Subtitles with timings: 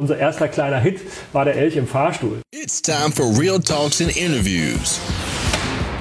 [0.00, 1.00] Unser erster kleiner Hit
[1.32, 2.40] war der Elch im Fahrstuhl.
[2.52, 5.00] It's time for real talks and interviews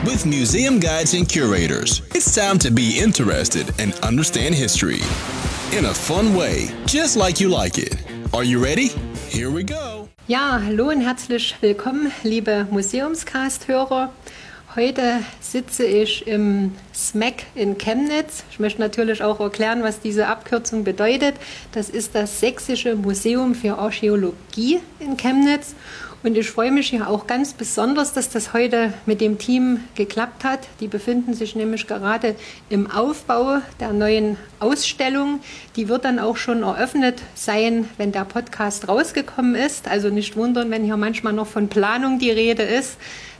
[0.05, 2.04] with museum guides and curators.
[2.13, 5.02] It's time to be interested and understand history
[5.75, 7.97] in a fun way, just like you like it.
[8.36, 8.91] Are you ready?
[9.29, 10.08] Here we go.
[10.28, 14.12] Ja, hallo und herzlich willkommen, liebe Museumscast-Hörer.
[14.78, 18.44] Heute sitze ich im SMAC in Chemnitz.
[18.52, 21.34] Ich möchte natürlich auch erklären, was diese Abkürzung bedeutet.
[21.71, 25.73] Das ist das Sächsische Museum für Archäologie in Chemnitz.
[26.21, 30.44] Und ich freue mich hier auch ganz besonders, dass das heute mit dem Team geklappt
[30.44, 30.59] hat.
[30.80, 32.35] Die befinden sich nämlich gerade
[32.70, 35.40] im Aufbau der neuen Ausstellung.
[35.76, 39.88] Die wird dann auch schon eröffnet sein, wenn der Podcast rausgekommen ist.
[39.88, 42.98] Also nicht wundern, wenn hier manchmal noch von Planung die Rede ist.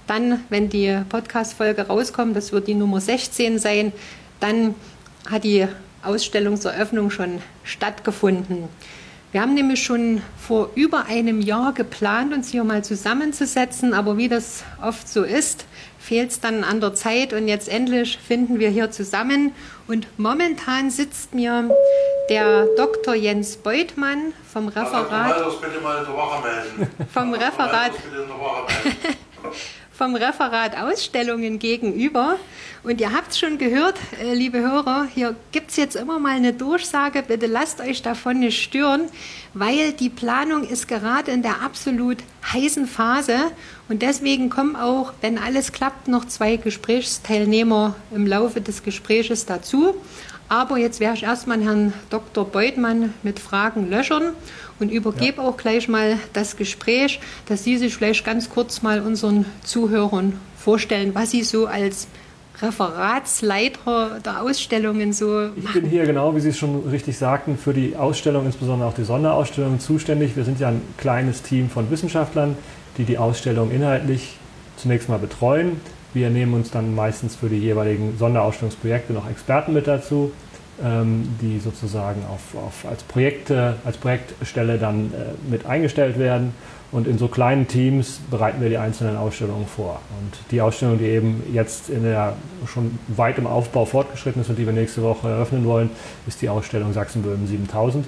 [0.08, 3.92] Dann, wenn die Podcast-Folge rauskommt, das wird die Nummer 16 sein,
[4.40, 4.74] dann
[5.30, 5.68] hat die
[6.04, 8.70] Ausstellungseröffnung schon stattgefunden.
[9.34, 14.30] Wir haben nämlich schon vor über einem Jahr geplant, uns hier mal zusammenzusetzen, aber wie
[14.30, 15.66] das oft so ist,
[16.00, 19.52] fehlt es dann an der Zeit und jetzt endlich finden wir hier zusammen.
[19.88, 21.70] Und momentan sitzt mir
[22.30, 23.16] der Dr.
[23.16, 25.36] Jens Beutmann vom Referat.
[27.14, 27.92] Vom Referat.
[29.98, 32.38] vom Referat Ausstellungen gegenüber.
[32.84, 36.36] Und ihr habt es schon gehört, äh, liebe Hörer, hier gibt es jetzt immer mal
[36.36, 39.10] eine Durchsage, bitte lasst euch davon nicht stören,
[39.56, 42.20] weil die Planung ist gerade in der absolut
[42.54, 43.38] heißen Phase
[43.90, 49.96] und deswegen kommen auch, wenn alles klappt, noch zwei Gesprächsteilnehmer im Laufe des Gespräches dazu.
[50.50, 52.46] Aber jetzt werde ich erstmal Herrn Dr.
[52.46, 54.34] Beutmann mit Fragen löchern
[54.80, 55.48] und übergebe ja.
[55.48, 61.14] auch gleich mal das Gespräch, dass Sie sich vielleicht ganz kurz mal unseren Zuhörern vorstellen,
[61.14, 62.08] was Sie so als
[62.62, 67.74] Referatsleiter der Ausstellungen so Ich bin hier genau, wie Sie es schon richtig sagten, für
[67.74, 70.36] die Ausstellung, insbesondere auch die Sonderausstellung zuständig.
[70.36, 72.58] Wir sind ja ein kleines Team von Wissenschaftlern,
[72.98, 74.38] die die Ausstellung inhaltlich
[74.78, 75.80] zunächst mal betreuen.
[76.18, 80.32] Wir nehmen uns dann meistens für die jeweiligen Sonderausstellungsprojekte noch Experten mit dazu,
[80.84, 86.56] ähm, die sozusagen auf, auf, als, Projekte, als Projektstelle dann äh, mit eingestellt werden.
[86.92, 90.02] Und in so kleinen Teams bereiten wir die einzelnen Ausstellungen vor.
[90.20, 92.34] Und die Ausstellung, die eben jetzt in der
[92.66, 95.92] schon weit im Aufbau fortgeschritten ist und die wir nächste Woche eröffnen wollen,
[96.26, 98.08] ist die Ausstellung Sachsenböhmen 7000.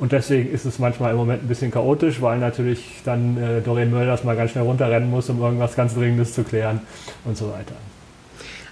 [0.00, 3.90] Und deswegen ist es manchmal im Moment ein bisschen chaotisch, weil natürlich dann äh, Doreen
[3.90, 6.80] Mölders mal ganz schnell runterrennen muss, um irgendwas ganz Dringendes zu klären
[7.26, 7.74] und so weiter.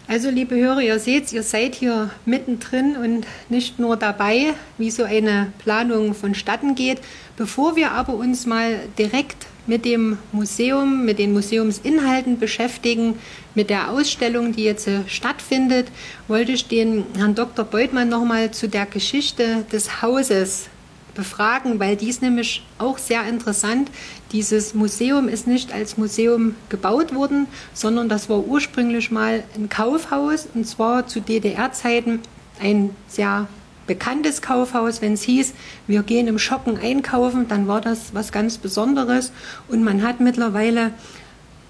[0.08, 5.04] Also liebe Hörer, ihr seht, ihr seid hier mittendrin und nicht nur dabei, wie so
[5.04, 7.02] eine Planung vonstatten geht.
[7.36, 13.18] Bevor wir aber uns mal direkt mit dem Museum, mit den Museumsinhalten beschäftigen,
[13.54, 15.88] mit der Ausstellung, die jetzt äh, stattfindet,
[16.26, 17.66] wollte ich den Herrn Dr.
[17.66, 20.70] Beutmann noch mal zu der Geschichte des Hauses
[21.18, 23.90] befragen, weil dies nämlich auch sehr interessant.
[24.30, 30.46] Dieses Museum ist nicht als Museum gebaut worden, sondern das war ursprünglich mal ein Kaufhaus
[30.54, 32.20] und zwar zu DDR-Zeiten
[32.60, 33.48] ein sehr
[33.88, 35.54] bekanntes Kaufhaus, wenn es hieß,
[35.88, 39.32] wir gehen im Shoppen einkaufen, dann war das was ganz Besonderes
[39.66, 40.92] und man hat mittlerweile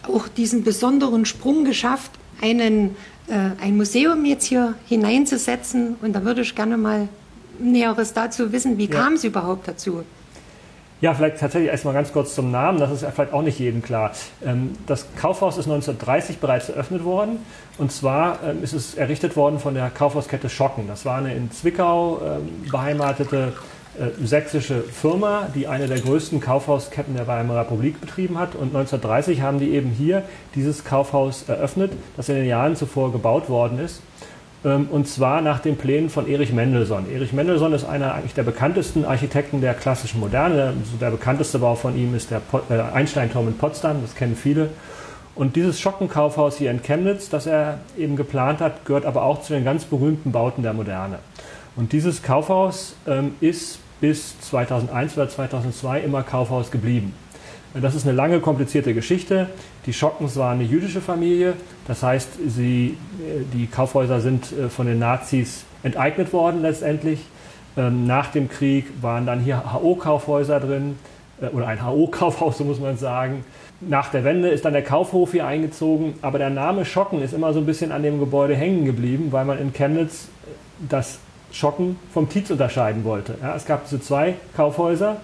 [0.02, 2.10] auch diesen besonderen Sprung geschafft,
[2.42, 2.96] einen,
[3.28, 7.08] äh, ein Museum jetzt hier hineinzusetzen und da würde ich gerne mal
[7.58, 8.78] Näheres dazu wissen.
[8.78, 9.00] Wie ja.
[9.00, 10.04] kam es überhaupt dazu?
[11.00, 13.82] Ja, vielleicht tatsächlich erstmal ganz kurz zum Namen, das ist ja vielleicht auch nicht jedem
[13.82, 14.10] klar.
[14.44, 17.38] Ähm, das Kaufhaus ist 1930 bereits eröffnet worden
[17.78, 20.88] und zwar ähm, ist es errichtet worden von der Kaufhauskette Schocken.
[20.88, 23.52] Das war eine in Zwickau ähm, beheimatete
[23.96, 29.42] äh, sächsische Firma, die eine der größten Kaufhausketten der Weimarer Republik betrieben hat und 1930
[29.42, 30.24] haben die eben hier
[30.56, 34.02] dieses Kaufhaus eröffnet, das in den Jahren zuvor gebaut worden ist.
[34.64, 37.10] Ähm, und zwar nach den Plänen von Erich Mendelssohn.
[37.12, 40.72] Erich Mendelssohn ist einer eigentlich der bekanntesten Architekten der klassischen Moderne.
[41.00, 44.70] Der bekannteste Bau von ihm ist der äh, Einsteinturm in Potsdam, das kennen viele.
[45.34, 49.52] Und dieses Schockenkaufhaus hier in Chemnitz, das er eben geplant hat, gehört aber auch zu
[49.52, 51.20] den ganz berühmten Bauten der Moderne.
[51.76, 57.14] Und dieses Kaufhaus ähm, ist bis 2001 oder 2002 immer Kaufhaus geblieben.
[57.74, 59.48] Das ist eine lange, komplizierte Geschichte.
[59.88, 61.54] Die Schockens waren eine jüdische Familie.
[61.86, 67.20] Das heißt, sie, äh, die Kaufhäuser sind äh, von den Nazis enteignet worden letztendlich.
[67.74, 70.98] Ähm, nach dem Krieg waren dann hier HO-Kaufhäuser drin,
[71.40, 73.46] äh, oder ein HO-Kaufhaus, so muss man sagen.
[73.80, 77.54] Nach der Wende ist dann der Kaufhof hier eingezogen, aber der Name Schocken ist immer
[77.54, 80.28] so ein bisschen an dem Gebäude hängen geblieben, weil man in Chemnitz
[80.86, 81.18] das
[81.50, 83.36] Schocken vom Tietz unterscheiden wollte.
[83.40, 85.16] Ja, es gab so zwei Kaufhäuser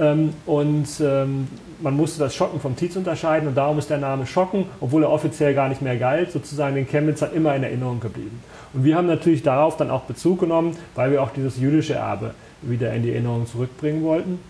[0.00, 1.46] ähm, und ähm,
[1.80, 5.10] man musste das Schocken vom Tietz unterscheiden und darum ist der Name Schocken, obwohl er
[5.10, 8.42] offiziell gar nicht mehr galt, sozusagen den Chemnitzer immer in Erinnerung geblieben.
[8.72, 12.34] Und wir haben natürlich darauf dann auch Bezug genommen, weil wir auch dieses jüdische Erbe
[12.62, 14.40] wieder in die Erinnerung zurückbringen wollten.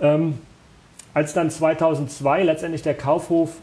[0.00, 0.38] Ähm,
[1.14, 3.54] als dann 2002 letztendlich der Kaufhof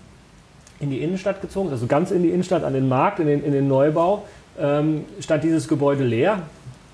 [0.80, 3.44] in die Innenstadt gezogen ist, also ganz in die Innenstadt, an den Markt, in den,
[3.44, 4.26] in den Neubau,
[4.60, 6.42] ähm, stand dieses Gebäude leer.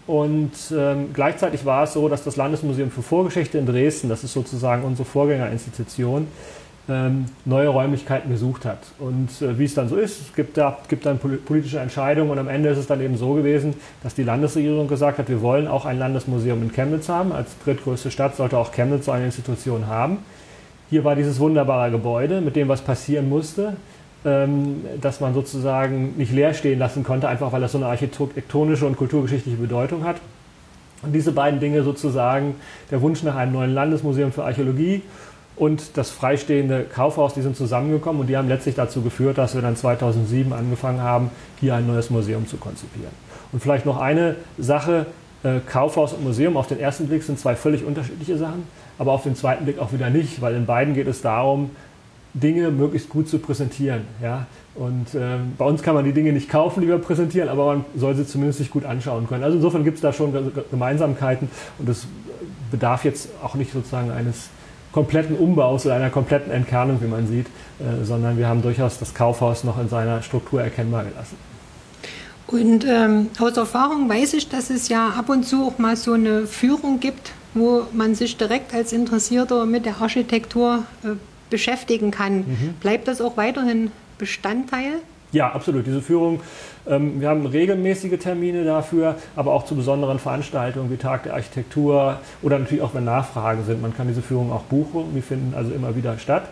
[0.09, 4.33] Und ähm, gleichzeitig war es so, dass das Landesmuseum für Vorgeschichte in Dresden, das ist
[4.33, 6.25] sozusagen unsere Vorgängerinstitution,
[6.89, 8.79] ähm, neue Räumlichkeiten gesucht hat.
[8.97, 12.39] Und äh, wie es dann so ist, es gibt, da, gibt dann politische Entscheidungen und
[12.39, 15.67] am Ende ist es dann eben so gewesen, dass die Landesregierung gesagt hat, wir wollen
[15.67, 17.31] auch ein Landesmuseum in Chemnitz haben.
[17.31, 20.17] Als drittgrößte Stadt sollte auch Chemnitz so eine Institution haben.
[20.89, 23.75] Hier war dieses wunderbare Gebäude, mit dem was passieren musste,
[24.25, 28.85] ähm, dass man sozusagen nicht leer stehen lassen konnte, einfach weil das so eine architektonische
[28.85, 30.17] und kulturgeschichtliche Bedeutung hat.
[31.01, 32.55] Und diese beiden Dinge sozusagen,
[32.91, 35.01] der Wunsch nach einem neuen Landesmuseum für Archäologie
[35.55, 39.61] und das freistehende Kaufhaus, die sind zusammengekommen und die haben letztlich dazu geführt, dass wir
[39.61, 43.11] dann 2007 angefangen haben, hier ein neues Museum zu konzipieren.
[43.51, 45.05] Und vielleicht noch eine Sache,
[45.43, 48.63] äh, Kaufhaus und Museum auf den ersten Blick sind zwei völlig unterschiedliche Sachen,
[48.97, 51.71] aber auf den zweiten Blick auch wieder nicht, weil in beiden geht es darum,
[52.33, 54.01] Dinge möglichst gut zu präsentieren.
[54.21, 54.45] Ja?
[54.75, 57.85] Und äh, bei uns kann man die Dinge nicht kaufen, die wir präsentieren, aber man
[57.95, 59.43] soll sie zumindest sich gut anschauen können.
[59.43, 61.49] Also insofern gibt es da schon Gemeinsamkeiten
[61.79, 62.07] und es
[62.71, 64.49] bedarf jetzt auch nicht sozusagen eines
[64.91, 67.47] kompletten Umbaus oder einer kompletten Entkernung, wie man sieht,
[67.79, 71.37] äh, sondern wir haben durchaus das Kaufhaus noch in seiner Struktur erkennbar gelassen.
[72.47, 76.13] Und ähm, aus Erfahrung weiß ich, dass es ja ab und zu auch mal so
[76.13, 81.09] eine Führung gibt, wo man sich direkt als Interessierter mit der Architektur äh,
[81.49, 82.37] beschäftigen kann.
[82.37, 82.73] Mhm.
[82.79, 85.01] Bleibt das auch weiterhin Bestandteil?
[85.31, 85.85] Ja, absolut.
[85.85, 86.41] Diese Führung,
[86.87, 92.19] ähm, wir haben regelmäßige Termine dafür, aber auch zu besonderen Veranstaltungen wie Tag der Architektur
[92.41, 93.81] oder natürlich auch, wenn Nachfragen sind.
[93.81, 96.43] Man kann diese Führung auch buchen, die finden also immer wieder statt.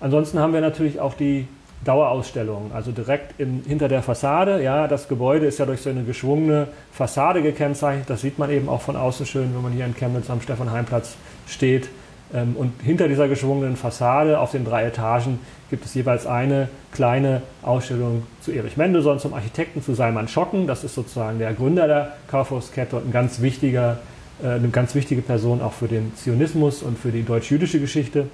[0.00, 1.46] Ansonsten haben wir natürlich auch die
[1.84, 4.62] Dauerausstellungen, also direkt in, hinter der Fassade.
[4.62, 8.10] Ja, das Gebäude ist ja durch so eine geschwungene Fassade gekennzeichnet.
[8.10, 11.16] Das sieht man eben auch von außen schön, wenn man hier in Chemnitz am Stefan-Heim-Platz
[11.46, 11.88] steht.
[12.34, 15.38] Ähm, und hinter dieser geschwungenen Fassade auf den drei Etagen
[15.70, 20.66] gibt es jeweils eine kleine Ausstellung zu Erich Mendelssohn, zum Architekten, zu Salman Schocken.
[20.66, 23.98] Das ist sozusagen der Gründer der Kaufhauskette und ein ganz wichtiger,
[24.42, 28.26] äh, eine ganz wichtige Person auch für den Zionismus und für die deutsch-jüdische Geschichte.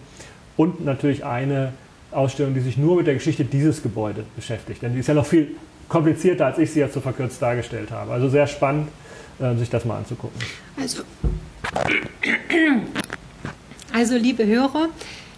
[0.57, 1.73] Und natürlich eine
[2.11, 4.83] Ausstellung, die sich nur mit der Geschichte dieses Gebäudes beschäftigt.
[4.83, 5.57] Denn die ist ja noch viel
[5.89, 8.13] komplizierter, als ich sie jetzt so verkürzt dargestellt habe.
[8.13, 8.89] Also sehr spannend,
[9.41, 10.41] äh, sich das mal anzugucken.
[10.81, 11.03] Also
[13.93, 14.89] also, liebe Hörer,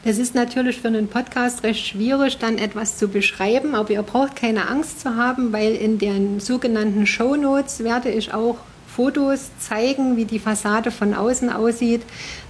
[0.04, 4.34] das ist natürlich für einen Podcast recht schwierig, dann etwas zu beschreiben, aber ihr braucht
[4.34, 8.56] keine Angst zu haben, weil in den sogenannten Show Notes werde ich auch
[8.86, 12.02] Fotos zeigen, wie die Fassade von außen aussieht,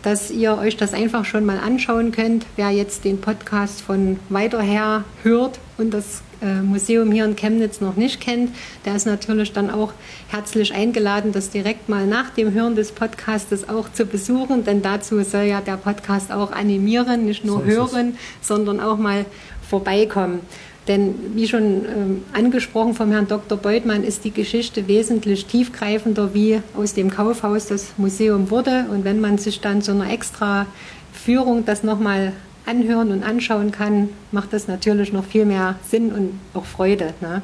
[0.03, 2.47] dass ihr euch das einfach schon mal anschauen könnt.
[2.57, 7.81] Wer jetzt den Podcast von weiter her hört und das äh, Museum hier in Chemnitz
[7.81, 8.51] noch nicht kennt,
[8.85, 9.93] der ist natürlich dann auch
[10.29, 15.23] herzlich eingeladen, das direkt mal nach dem Hören des Podcastes auch zu besuchen, denn dazu
[15.23, 19.27] soll ja der Podcast auch animieren, nicht nur so hören, sondern auch mal
[19.69, 20.41] vorbeikommen.
[20.89, 23.59] Denn wie schon ähm, angesprochen vom Herrn Dr.
[23.59, 28.87] Beutmann ist die Geschichte wesentlich tiefgreifender, wie aus dem Kaufhaus das Museum wurde.
[28.91, 30.67] Und wenn man sich dann so einer extra
[31.13, 32.33] Führung das nochmal
[32.71, 37.15] anhören und anschauen kann, macht das natürlich noch viel mehr Sinn und auch Freude.
[37.21, 37.43] Ne?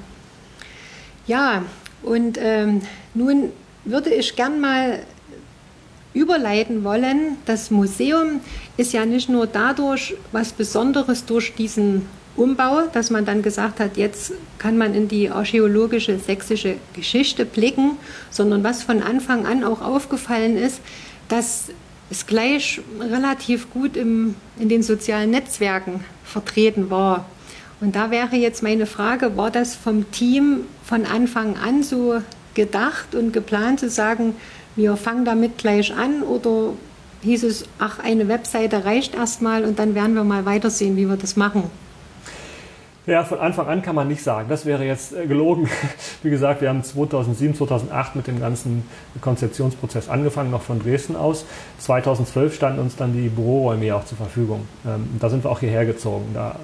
[1.26, 1.62] Ja,
[2.02, 2.82] und ähm,
[3.14, 3.50] nun
[3.84, 5.00] würde ich gern mal
[6.14, 7.36] überleiten wollen.
[7.44, 8.40] Das Museum
[8.76, 13.96] ist ja nicht nur dadurch was Besonderes durch diesen Umbau, dass man dann gesagt hat,
[13.96, 17.92] jetzt kann man in die archäologische sächsische Geschichte blicken,
[18.30, 20.80] sondern was von Anfang an auch aufgefallen ist,
[21.28, 21.70] dass
[22.10, 27.26] es gleich relativ gut im, in den sozialen Netzwerken vertreten war.
[27.80, 32.22] Und da wäre jetzt meine Frage, war das vom Team von Anfang an so
[32.54, 34.34] gedacht und geplant zu sagen,
[34.76, 36.72] wir fangen damit gleich an oder
[37.22, 41.16] hieß es, ach, eine Webseite reicht erstmal und dann werden wir mal weitersehen, wie wir
[41.16, 41.64] das machen?
[43.06, 44.48] Ja, von Anfang an kann man nicht sagen.
[44.48, 45.68] Das wäre jetzt äh, gelogen.
[46.24, 48.82] Wie gesagt, wir haben 2007, 2008 mit dem ganzen
[49.20, 51.46] Konzeptionsprozess angefangen, noch von Dresden aus.
[51.78, 54.66] 2012 standen uns dann die Büroräume hier auch zur Verfügung.
[54.84, 56.24] Ähm, da sind wir auch hierher gezogen.
[56.34, 56.56] Da,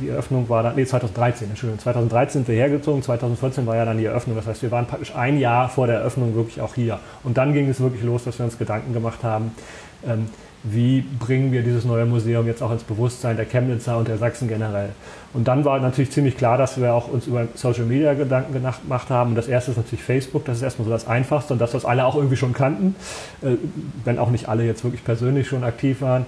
[0.00, 1.80] die Eröffnung war dann, nee, 2013, Entschuldigung.
[1.80, 4.34] 2013 sind wir hergezogen, 2014 war ja dann die Eröffnung.
[4.34, 7.00] Das heißt, wir waren praktisch ein Jahr vor der Eröffnung wirklich auch hier.
[7.22, 9.52] Und dann ging es wirklich los, dass wir uns Gedanken gemacht haben,
[10.06, 10.28] ähm,
[10.64, 14.48] wie bringen wir dieses neue Museum jetzt auch ins Bewusstsein der Chemnitzer und der Sachsen
[14.48, 14.90] generell.
[15.34, 19.08] Und dann war natürlich ziemlich klar, dass wir auch uns über Social Media Gedanken gemacht
[19.08, 19.30] haben.
[19.30, 21.84] Und das erste ist natürlich Facebook, das ist erstmal so das Einfachste und das, was
[21.84, 22.94] alle auch irgendwie schon kannten,
[23.40, 23.56] äh,
[24.04, 26.26] wenn auch nicht alle jetzt wirklich persönlich schon aktiv waren.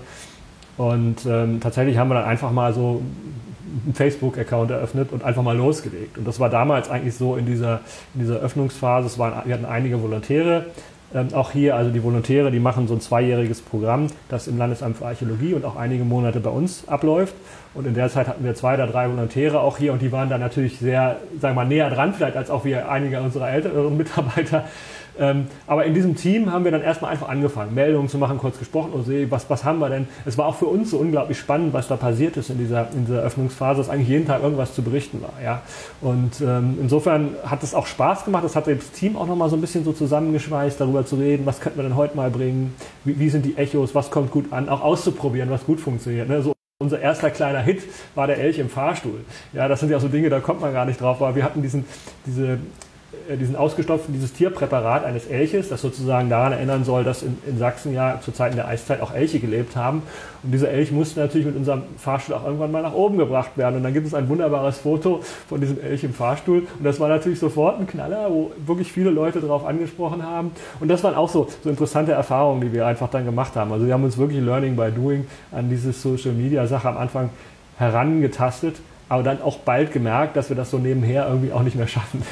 [0.76, 3.02] Und ähm, tatsächlich haben wir dann einfach mal so
[3.84, 6.16] einen Facebook-Account eröffnet und einfach mal losgelegt.
[6.16, 7.80] Und das war damals eigentlich so in dieser,
[8.14, 9.06] in dieser Öffnungsphase.
[9.06, 10.66] Es waren, wir hatten einige Volontäre,
[11.14, 14.96] Ähm, auch hier, also die Volontäre, die machen so ein zweijähriges Programm, das im Landesamt
[14.96, 17.34] für Archäologie und auch einige Monate bei uns abläuft.
[17.72, 20.28] Und in der Zeit hatten wir zwei oder drei Volontäre auch hier und die waren
[20.28, 23.96] da natürlich sehr, sagen wir mal, näher dran vielleicht als auch wir einige unserer älteren
[23.96, 24.64] Mitarbeiter.
[25.18, 28.58] Ähm, aber in diesem Team haben wir dann erstmal einfach angefangen, Meldungen zu machen, kurz
[28.58, 30.08] gesprochen, oh see, was, was haben wir denn?
[30.24, 33.06] Es war auch für uns so unglaublich spannend, was da passiert ist in dieser, in
[33.06, 35.32] dieser Öffnungsphase, dass eigentlich jeden Tag irgendwas zu berichten war.
[35.42, 35.62] Ja?
[36.00, 39.56] Und ähm, insofern hat es auch Spaß gemacht, das hat das Team auch nochmal so
[39.56, 43.18] ein bisschen so zusammengeschweißt, darüber zu reden, was könnten wir denn heute mal bringen, wie,
[43.18, 46.28] wie sind die Echos, was kommt gut an, auch auszuprobieren, was gut funktioniert.
[46.28, 46.42] Ne?
[46.42, 47.82] So unser erster kleiner Hit
[48.14, 49.24] war der Elch im Fahrstuhl.
[49.52, 51.62] Ja, das sind ja so Dinge, da kommt man gar nicht drauf, aber wir hatten
[51.62, 51.84] diesen,
[52.26, 52.58] diese
[53.38, 57.94] diesen ausgestopften, dieses Tierpräparat eines Elches, das sozusagen daran erinnern soll, dass in, in, Sachsen
[57.94, 60.02] ja zu Zeiten der Eiszeit auch Elche gelebt haben.
[60.42, 63.76] Und dieser Elch musste natürlich mit unserem Fahrstuhl auch irgendwann mal nach oben gebracht werden.
[63.76, 66.66] Und dann gibt es ein wunderbares Foto von diesem Elch im Fahrstuhl.
[66.78, 70.52] Und das war natürlich sofort ein Knaller, wo wirklich viele Leute darauf angesprochen haben.
[70.80, 73.72] Und das waren auch so, so interessante Erfahrungen, die wir einfach dann gemacht haben.
[73.72, 77.30] Also wir haben uns wirklich Learning by Doing an diese Social Media Sache am Anfang
[77.78, 78.76] herangetastet,
[79.08, 82.22] aber dann auch bald gemerkt, dass wir das so nebenher irgendwie auch nicht mehr schaffen.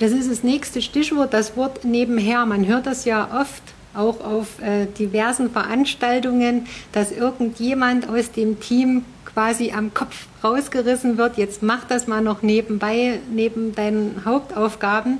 [0.00, 2.44] Das ist das nächste Stichwort, das Wort nebenher.
[2.46, 3.62] Man hört das ja oft
[3.94, 11.36] auch auf äh, diversen Veranstaltungen, dass irgendjemand aus dem Team quasi am Kopf rausgerissen wird.
[11.36, 15.18] Jetzt mach das mal noch nebenbei, neben deinen Hauptaufgaben.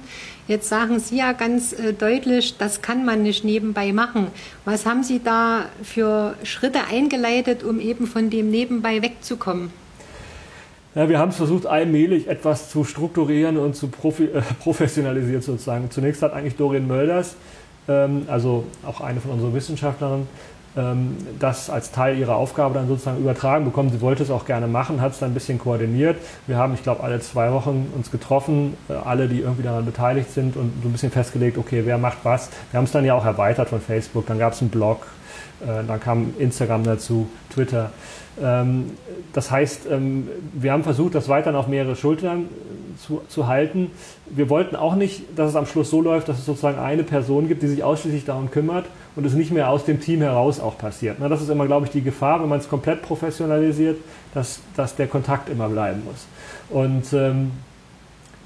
[0.48, 4.26] Jetzt sagen Sie ja ganz äh, deutlich, das kann man nicht nebenbei machen.
[4.64, 9.70] Was haben Sie da für Schritte eingeleitet, um eben von dem nebenbei wegzukommen?
[10.94, 15.90] Ja, wir haben es versucht, allmählich etwas zu strukturieren und zu profi äh, professionalisieren sozusagen.
[15.90, 17.34] Zunächst hat eigentlich Doreen Mölders,
[17.88, 20.28] ähm, also auch eine von unseren Wissenschaftlerinnen,
[20.76, 23.90] ähm, das als Teil ihrer Aufgabe dann sozusagen übertragen bekommen.
[23.90, 26.16] Sie wollte es auch gerne machen, hat es dann ein bisschen koordiniert.
[26.46, 30.30] Wir haben, ich glaube, alle zwei Wochen uns getroffen, äh, alle, die irgendwie daran beteiligt
[30.30, 32.50] sind und so ein bisschen festgelegt, okay, wer macht was.
[32.70, 35.08] Wir haben es dann ja auch erweitert von Facebook, dann gab es einen Blog,
[35.66, 37.90] dann kam Instagram dazu, Twitter.
[38.42, 38.92] Ähm,
[39.32, 43.90] das heißt, ähm, wir haben versucht, das weiterhin auf mehrere Schultern äh, zu, zu, halten.
[44.26, 47.48] Wir wollten auch nicht, dass es am Schluss so läuft, dass es sozusagen eine Person
[47.48, 50.78] gibt, die sich ausschließlich darum kümmert und es nicht mehr aus dem Team heraus auch
[50.78, 51.16] passiert.
[51.20, 53.98] das ist immer, glaube ich, die Gefahr, wenn man es komplett professionalisiert,
[54.32, 56.26] dass, dass der Kontakt immer bleiben muss.
[56.70, 57.52] Und ähm,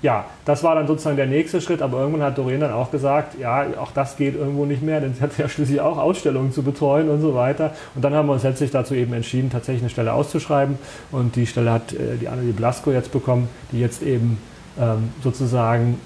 [0.00, 3.38] ja, das war dann sozusagen der nächste Schritt, aber irgendwann hat Doreen dann auch gesagt,
[3.38, 6.62] ja, auch das geht irgendwo nicht mehr, denn sie hat ja schließlich auch Ausstellungen zu
[6.62, 7.72] betreuen und so weiter.
[7.94, 10.78] Und dann haben wir uns letztlich dazu eben entschieden, tatsächlich eine Stelle auszuschreiben
[11.10, 14.38] und die Stelle hat äh, die Annelie Blasko jetzt bekommen, die jetzt eben
[14.80, 16.00] ähm, sozusagen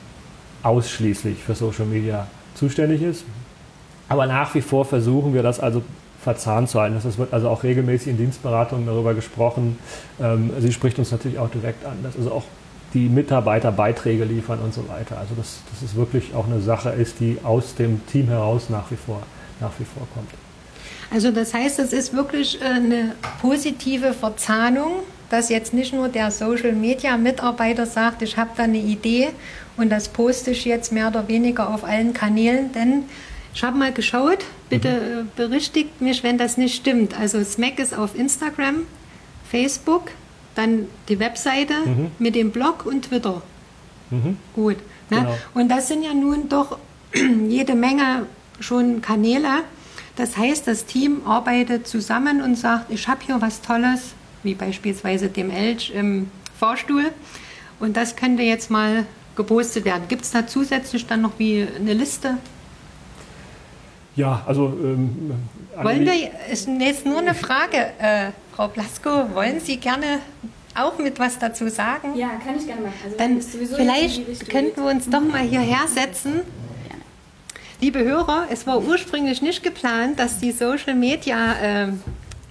[0.63, 3.25] ausschließlich für Social Media zuständig ist.
[4.09, 5.83] Aber nach wie vor versuchen wir das also
[6.23, 6.97] verzahnt zu halten.
[6.97, 9.79] Es wird also auch regelmäßig in Dienstberatungen darüber gesprochen.
[10.21, 12.45] Ähm, sie spricht uns natürlich auch direkt an, dass also auch
[12.95, 15.19] die Mitarbeiter Beiträge liefern und so weiter.
[15.19, 18.91] Also dass das ist wirklich auch eine Sache ist, die aus dem Team heraus nach
[18.91, 19.23] wie vor,
[19.61, 20.31] nach wie vor kommt.
[21.11, 26.31] Also das heißt, es ist wirklich äh, eine positive Verzahnung, dass jetzt nicht nur der
[26.31, 29.29] Social Media Mitarbeiter sagt, ich habe da eine Idee
[29.77, 33.05] und das poste ich jetzt mehr oder weniger auf allen Kanälen, denn
[33.55, 34.39] ich habe mal geschaut,
[34.71, 35.21] bitte mhm.
[35.21, 37.19] Äh, berichtigt mich, wenn das nicht stimmt.
[37.19, 38.87] Also SMAC ist auf Instagram,
[39.51, 40.11] Facebook,
[40.55, 42.11] dann die Webseite mhm.
[42.19, 43.43] mit dem Blog und Twitter.
[44.11, 44.37] Mhm.
[44.55, 44.77] Gut.
[45.11, 45.19] Ne?
[45.19, 45.39] Genau.
[45.55, 46.79] Und das sind ja nun doch
[47.49, 48.27] jede Menge
[48.61, 49.65] schon Kanäle.
[50.17, 55.29] Das heißt, das Team arbeitet zusammen und sagt, ich habe hier was Tolles, wie beispielsweise
[55.29, 57.07] dem Elch im Fahrstuhl.
[57.81, 59.07] Und das könnte jetzt mal
[59.37, 60.05] gepostet werden.
[60.09, 62.37] Gibt es da zusätzlich dann noch wie eine Liste?
[64.15, 64.67] Ja, also.
[64.67, 65.33] Ähm,
[65.75, 66.13] wollen wir,
[66.51, 70.21] ist jetzt nur eine Frage, äh, Frau Blasko, wollen Sie gerne
[70.75, 72.15] auch mit was dazu sagen?
[72.17, 72.95] Ja, kann ich gerne machen.
[73.05, 76.41] Also, Dann vielleicht könnten wir uns doch mal hierher setzen.
[77.81, 81.89] Liebe Hörer, es war ursprünglich nicht geplant, dass die Social Media äh,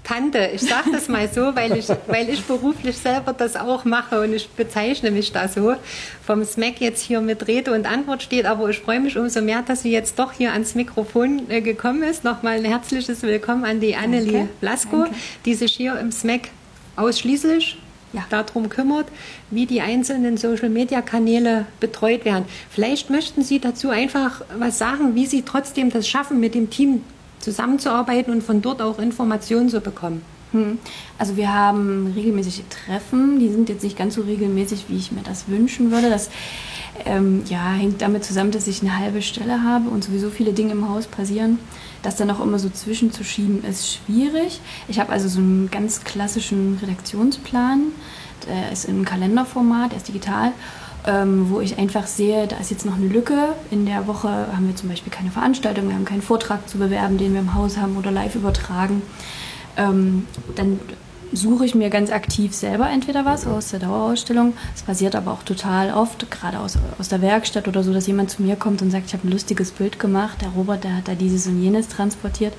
[0.03, 4.21] Tante, ich sage das mal so, weil ich, weil ich beruflich selber das auch mache
[4.21, 5.75] und ich bezeichne mich da so,
[6.25, 9.61] vom SMAC jetzt hier mit Rede und Antwort steht, aber ich freue mich umso mehr,
[9.61, 12.23] dass sie jetzt doch hier ans Mikrofon äh, gekommen ist.
[12.23, 15.05] Nochmal ein herzliches Willkommen an die Annelie Blasko,
[15.45, 16.49] die sich hier im SMAC
[16.95, 17.77] ausschließlich
[18.13, 18.25] ja.
[18.29, 19.07] darum kümmert,
[19.49, 22.45] wie die einzelnen Social-Media-Kanäle betreut werden.
[22.69, 27.03] Vielleicht möchten Sie dazu einfach was sagen, wie Sie trotzdem das schaffen, mit dem Team
[27.41, 30.21] zusammenzuarbeiten und von dort auch Informationen zu bekommen.
[30.51, 30.79] Hm.
[31.17, 35.21] Also wir haben regelmäßige Treffen, die sind jetzt nicht ganz so regelmäßig, wie ich mir
[35.23, 36.09] das wünschen würde.
[36.09, 36.29] Das
[37.05, 40.73] ähm, ja, hängt damit zusammen, dass ich eine halbe Stelle habe und sowieso viele Dinge
[40.73, 41.57] im Haus passieren.
[42.03, 44.59] Das dann auch immer so zwischenzuschieben, ist schwierig.
[44.87, 47.83] Ich habe also so einen ganz klassischen Redaktionsplan.
[48.47, 50.51] Der ist im Kalenderformat, der ist digital.
[51.07, 53.55] Ähm, wo ich einfach sehe, da ist jetzt noch eine Lücke.
[53.71, 57.17] In der Woche haben wir zum Beispiel keine Veranstaltung, wir haben keinen Vortrag zu bewerben,
[57.17, 59.01] den wir im Haus haben oder live übertragen.
[59.77, 60.79] Ähm, dann
[61.33, 64.53] suche ich mir ganz aktiv selber entweder was aus der Dauerausstellung.
[64.75, 68.31] Es passiert aber auch total oft, gerade aus, aus der Werkstatt oder so, dass jemand
[68.31, 71.07] zu mir kommt und sagt, ich habe ein lustiges Bild gemacht, der Robert, der hat
[71.07, 72.53] da dieses und jenes transportiert.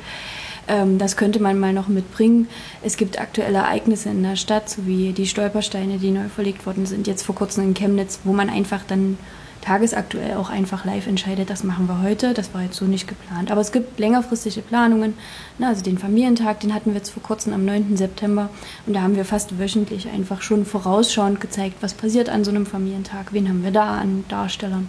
[0.69, 2.49] Ähm, das könnte man mal noch mitbringen.
[2.83, 6.87] Es gibt aktuelle Ereignisse in der Stadt, so wie die Stolpersteine, die neu verlegt worden
[6.87, 9.19] sind, jetzt vor kurzem in Chemnitz, wo man einfach dann
[9.63, 13.51] tagesaktuell auch einfach live entscheidet, das machen wir heute, das war jetzt so nicht geplant.
[13.51, 15.15] Aber es gibt längerfristige Planungen,
[15.59, 17.97] ne, also den Familientag, den hatten wir jetzt vor kurzem am 9.
[17.97, 18.51] September
[18.87, 22.67] und da haben wir fast wöchentlich einfach schon vorausschauend gezeigt, was passiert an so einem
[22.67, 24.89] Familientag, wen haben wir da an Darstellern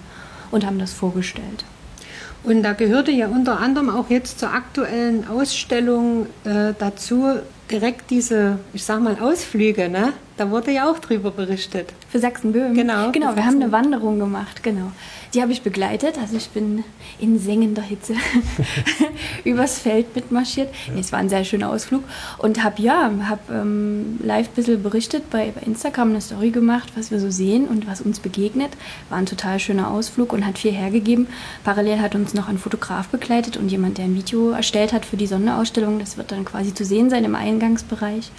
[0.51, 1.65] und haben das vorgestellt.
[2.43, 7.39] Und da gehörte ja unter anderem auch jetzt zur aktuellen Ausstellung äh, dazu
[7.71, 10.13] direkt diese, ich sag mal, Ausflüge, ne?
[10.35, 11.93] Da wurde ja auch drüber berichtet.
[12.09, 12.73] Für Sachsen-Böhmen?
[12.73, 13.11] Genau.
[13.11, 14.91] Genau, wir haben eine Wanderung gemacht, genau.
[15.33, 16.83] Die habe ich begleitet, also ich bin
[17.19, 18.13] in sengender Hitze
[19.43, 20.69] übers Feld mitmarschiert.
[20.87, 20.99] Ja.
[20.99, 22.03] Es war ein sehr schöner Ausflug
[22.37, 26.91] und habe ja, habe ähm, live ein bisschen berichtet, bei, bei Instagram eine Story gemacht,
[26.95, 28.71] was wir so sehen und was uns begegnet.
[29.09, 31.27] War ein total schöner Ausflug und hat viel hergegeben.
[31.63, 35.17] Parallel hat uns noch ein Fotograf begleitet und jemand, der ein Video erstellt hat für
[35.17, 35.97] die Sonderausstellung.
[35.97, 38.31] Das wird dann quasi zu sehen sein im Eingangsbereich.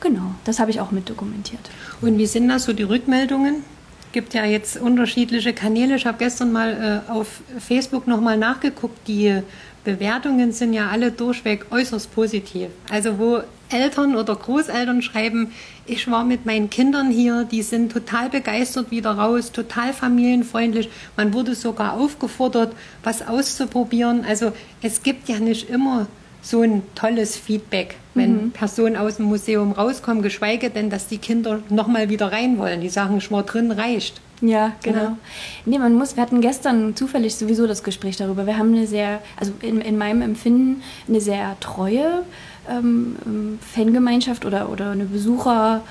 [0.00, 1.70] Genau, das habe ich auch mit dokumentiert.
[2.00, 3.64] Und wie sind da so die Rückmeldungen?
[4.12, 5.96] Gibt ja jetzt unterschiedliche Kanäle.
[5.96, 9.08] Ich habe gestern mal äh, auf Facebook nochmal nachgeguckt.
[9.08, 9.42] Die
[9.84, 12.68] Bewertungen sind ja alle durchweg äußerst positiv.
[12.90, 13.40] Also wo
[13.70, 15.52] Eltern oder Großeltern schreiben,
[15.86, 20.88] ich war mit meinen Kindern hier, die sind total begeistert wieder raus, total familienfreundlich.
[21.16, 24.24] Man wurde sogar aufgefordert, was auszuprobieren.
[24.24, 24.52] Also
[24.82, 26.06] es gibt ja nicht immer
[26.42, 28.50] so ein tolles Feedback, wenn mhm.
[28.50, 32.80] Personen aus dem Museum rauskommen, geschweige denn, dass die Kinder nochmal wieder rein wollen.
[32.80, 34.20] Die sagen, war drin, reicht.
[34.40, 35.02] Ja, genau.
[35.02, 35.18] Ja.
[35.64, 38.44] Nee, man muss, wir hatten gestern zufällig sowieso das Gespräch darüber.
[38.44, 42.24] Wir haben eine sehr, also in, in meinem Empfinden, eine sehr treue
[42.68, 45.82] ähm, ähm Fangemeinschaft oder, oder eine Besucher-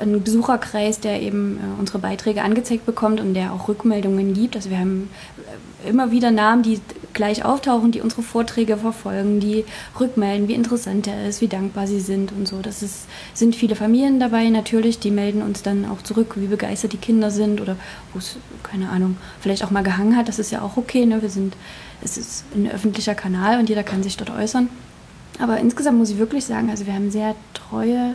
[0.00, 4.56] ein Besucherkreis, der eben äh, unsere Beiträge angezeigt bekommt und der auch Rückmeldungen gibt.
[4.56, 5.10] Also wir haben
[5.84, 6.80] äh, immer wieder Namen, die
[7.12, 9.64] gleich auftauchen, die unsere Vorträge verfolgen, die
[9.98, 12.60] rückmelden, wie interessant er ist, wie dankbar sie sind und so.
[12.60, 16.92] Das ist, sind viele Familien dabei natürlich, die melden uns dann auch zurück, wie begeistert
[16.92, 17.76] die Kinder sind oder
[18.12, 20.28] wo es, keine Ahnung, vielleicht auch mal gehangen hat.
[20.28, 21.06] Das ist ja auch okay.
[21.06, 21.22] Ne?
[21.22, 21.54] Wir sind,
[22.02, 24.68] es ist ein öffentlicher Kanal und jeder kann sich dort äußern.
[25.40, 28.14] Aber insgesamt muss ich wirklich sagen, also wir haben sehr treue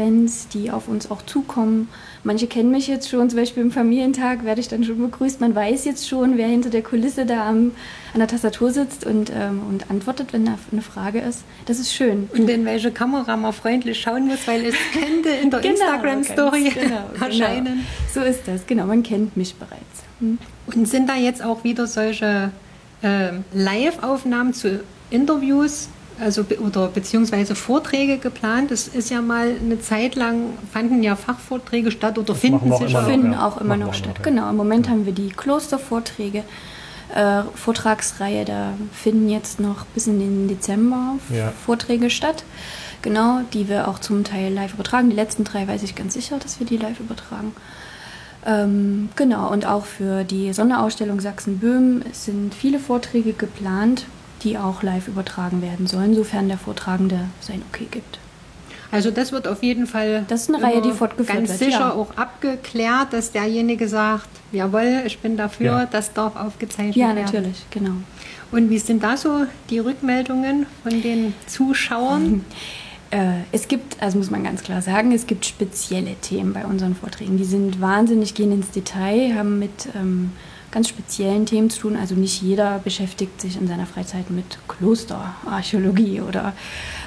[0.00, 1.88] Fans, die auf uns auch zukommen.
[2.24, 5.42] Manche kennen mich jetzt schon, zum Beispiel im Familientag werde ich dann schon begrüßt.
[5.42, 7.72] Man weiß jetzt schon, wer hinter der Kulisse da am,
[8.14, 11.44] an der Tastatur sitzt und, ähm, und antwortet, wenn da eine Frage ist.
[11.66, 12.30] Das ist schön.
[12.32, 16.70] Und in welche Kamera man freundlich schauen muss, weil es könnte in der genau, Instagram-Story
[16.70, 17.64] genau, genau, erscheinen.
[17.64, 17.84] Genau.
[18.14, 18.86] So ist das, genau.
[18.86, 20.04] Man kennt mich bereits.
[20.20, 20.38] Hm.
[20.66, 22.52] Und sind da jetzt auch wieder solche
[23.02, 25.88] äh, Live-Aufnahmen zu Interviews
[26.20, 28.70] also oder beziehungsweise Vorträge geplant.
[28.70, 32.96] Es ist ja mal eine Zeit lang fanden ja Fachvorträge statt oder das finden sich
[32.96, 34.18] auch, finden auch immer noch statt.
[34.18, 34.92] Noch, genau, im Moment ja.
[34.92, 36.44] haben wir die Klostervorträge.
[37.14, 41.52] Äh, Vortragsreihe, da finden jetzt noch bis in den Dezember ja.
[41.66, 42.44] Vorträge statt.
[43.02, 45.10] Genau, die wir auch zum Teil live übertragen.
[45.10, 47.52] Die letzten drei weiß ich ganz sicher, dass wir die live übertragen.
[48.46, 54.04] Ähm, genau, und auch für die Sonderausstellung Sachsen-Böhmen sind viele Vorträge geplant
[54.42, 58.18] die auch live übertragen werden sollen, sofern der Vortragende sein Okay gibt.
[58.92, 61.80] Also das wird auf jeden Fall das ist eine Reihe, die fortgeführt ganz wird, sicher
[61.80, 61.92] ja.
[61.92, 65.86] auch abgeklärt, dass derjenige sagt, jawohl, ich bin dafür, ja.
[65.86, 67.16] das darf aufgezeichnet werden.
[67.16, 67.92] Ja, natürlich, genau.
[68.50, 72.44] Und wie sind da so die Rückmeldungen von den Zuschauern?
[73.12, 76.94] Äh, es gibt, also muss man ganz klar sagen, es gibt spezielle Themen bei unseren
[76.94, 77.38] Vorträgen.
[77.38, 80.30] Die sind wahnsinnig, gehen ins Detail, haben mit ähm,
[80.70, 81.96] ganz speziellen Themen zu tun.
[81.96, 86.52] Also nicht jeder beschäftigt sich in seiner Freizeit mit Klosterarchäologie oder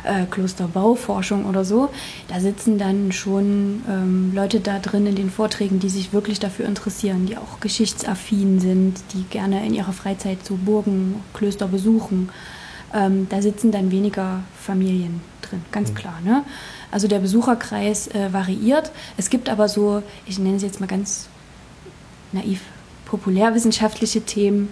[0.04, 1.90] äh, Klosterbauforschung oder so.
[2.28, 6.66] Da sitzen dann schon ähm, Leute da drin in den Vorträgen, die sich wirklich dafür
[6.66, 12.30] interessieren, die auch geschichtsaffin sind, die gerne in ihrer Freizeit so Burgen, Klöster besuchen.
[12.94, 15.96] Ähm, da sitzen dann weniger Familien drin, ganz mhm.
[15.96, 16.20] klar.
[16.24, 16.44] Ne?
[16.92, 18.92] Also der Besucherkreis äh, variiert.
[19.18, 21.28] Es gibt aber so, ich nenne es jetzt mal ganz
[22.34, 22.62] naiv,
[23.14, 24.70] populärwissenschaftliche Themen,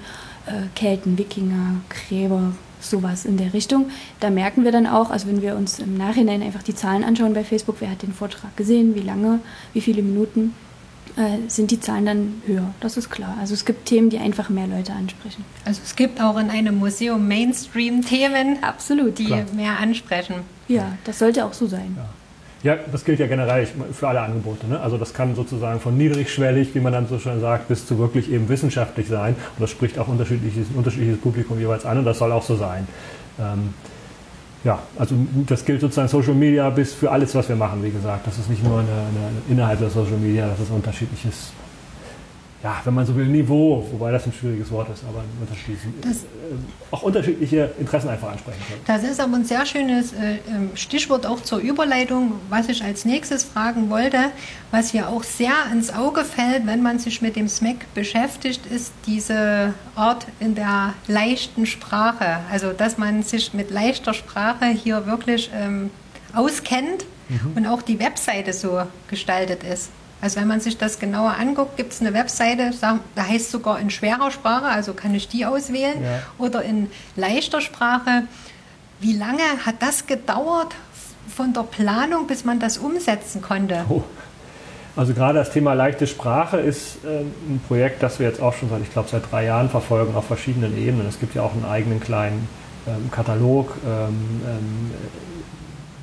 [0.48, 3.92] äh, Kelten, Wikinger, Gräber, sowas in der Richtung.
[4.20, 7.36] Da merken wir dann auch, also wenn wir uns im Nachhinein einfach die Zahlen anschauen
[7.36, 9.42] bei Facebook, wer hat den Vortrag gesehen, wie lange,
[9.74, 10.56] wie viele Minuten,
[11.18, 12.74] äh, sind die Zahlen dann höher.
[12.80, 13.38] Das ist klar.
[13.40, 15.46] Also es gibt Themen, die einfach mehr Leute ansprechen.
[15.64, 19.46] Also es gibt auch in einem Museum Mainstream-Themen, absolut, die klar.
[19.56, 20.38] mehr ansprechen.
[20.68, 21.94] Ja, das sollte auch so sein.
[21.96, 22.10] Ja.
[22.64, 24.68] Ja, das gilt ja generell für alle Angebote.
[24.68, 24.80] Ne?
[24.80, 28.32] Also das kann sozusagen von niedrigschwellig, wie man dann so schön sagt, bis zu wirklich
[28.32, 29.36] eben wissenschaftlich sein.
[29.58, 32.88] Und das spricht auch unterschiedliches, unterschiedliches Publikum jeweils an und das soll auch so sein.
[33.40, 33.74] Ähm,
[34.64, 35.16] ja, also
[35.48, 38.28] das gilt sozusagen Social Media bis für alles, was wir machen, wie gesagt.
[38.28, 41.54] Das ist nicht nur eine, eine, innerhalb der Social Media, das ist unterschiedliches
[42.64, 45.24] ja, wenn man so will, Niveau, wobei das ein schwieriges Wort ist, aber
[46.02, 46.26] das, äh,
[46.92, 48.82] auch unterschiedliche Interessen einfach ansprechen können.
[48.86, 53.04] Das ist aber ein sehr schönes äh, ähm, Stichwort auch zur Überleitung, was ich als
[53.04, 54.18] nächstes fragen wollte,
[54.70, 58.94] was hier auch sehr ins Auge fällt, wenn man sich mit dem SMAC beschäftigt, ist
[59.08, 62.42] diese Art in der leichten Sprache.
[62.52, 65.90] Also, dass man sich mit leichter Sprache hier wirklich ähm,
[66.34, 67.54] auskennt mhm.
[67.56, 69.90] und auch die Webseite so gestaltet ist.
[70.22, 73.90] Also wenn man sich das genauer anguckt, gibt es eine Webseite, da heißt sogar in
[73.90, 76.20] schwerer Sprache, also kann ich die auswählen, ja.
[76.38, 78.24] oder in leichter Sprache.
[79.00, 80.76] Wie lange hat das gedauert
[81.28, 83.84] von der Planung, bis man das umsetzen konnte?
[83.90, 84.04] Oh.
[84.96, 88.70] Also gerade das Thema leichte Sprache ist äh, ein Projekt, das wir jetzt auch schon
[88.70, 91.08] seit, ich glaube, seit drei Jahren verfolgen auf verschiedenen Ebenen.
[91.08, 92.50] Es gibt ja auch einen eigenen kleinen
[92.86, 93.74] ähm, Katalog.
[93.86, 94.92] Ähm, ähm,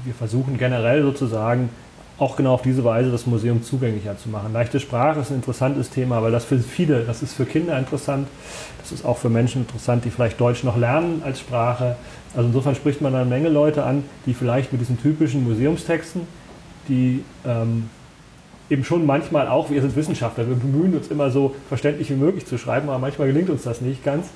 [0.04, 1.68] wir versuchen generell sozusagen
[2.18, 4.52] auch genau auf diese Weise das Museum zugänglicher zu machen.
[4.52, 8.26] Leichte Sprache ist ein interessantes Thema, weil das für viele, das ist für Kinder interessant,
[8.81, 11.96] das ist auch für Menschen interessant, die vielleicht Deutsch noch lernen als Sprache.
[12.35, 16.22] Also insofern spricht man eine Menge Leute an, die vielleicht mit diesen typischen Museumstexten,
[16.88, 17.88] die ähm,
[18.68, 22.46] eben schon manchmal auch, wir sind Wissenschaftler, wir bemühen uns immer so verständlich wie möglich
[22.46, 24.26] zu schreiben, aber manchmal gelingt uns das nicht ganz.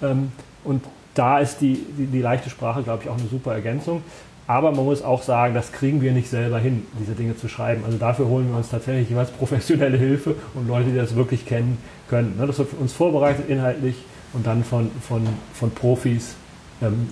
[0.00, 0.30] Ähm,
[0.62, 4.02] und da ist die, die, die leichte Sprache, glaube ich, auch eine super Ergänzung.
[4.46, 7.84] Aber man muss auch sagen, das kriegen wir nicht selber hin, diese Dinge zu schreiben.
[7.84, 11.78] Also dafür holen wir uns tatsächlich jeweils professionelle Hilfe und Leute, die das wirklich kennen
[12.08, 12.36] können.
[12.38, 13.96] Ne, das wird für uns vorbereitet inhaltlich
[14.32, 16.34] und dann von, von, von Profis
[16.80, 17.08] ähm,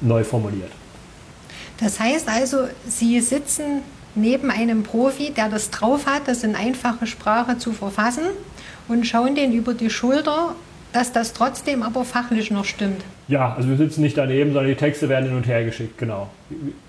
[0.00, 0.70] neu formuliert.
[1.80, 3.82] Das heißt also, Sie sitzen
[4.14, 8.24] neben einem Profi, der das drauf hat, das in einfache Sprache zu verfassen
[8.88, 10.54] und schauen den über die Schulter
[10.92, 13.02] dass das trotzdem aber fachlich noch stimmt.
[13.28, 16.28] Ja, also wir sitzen nicht daneben, sondern die Texte werden hin und her geschickt, genau.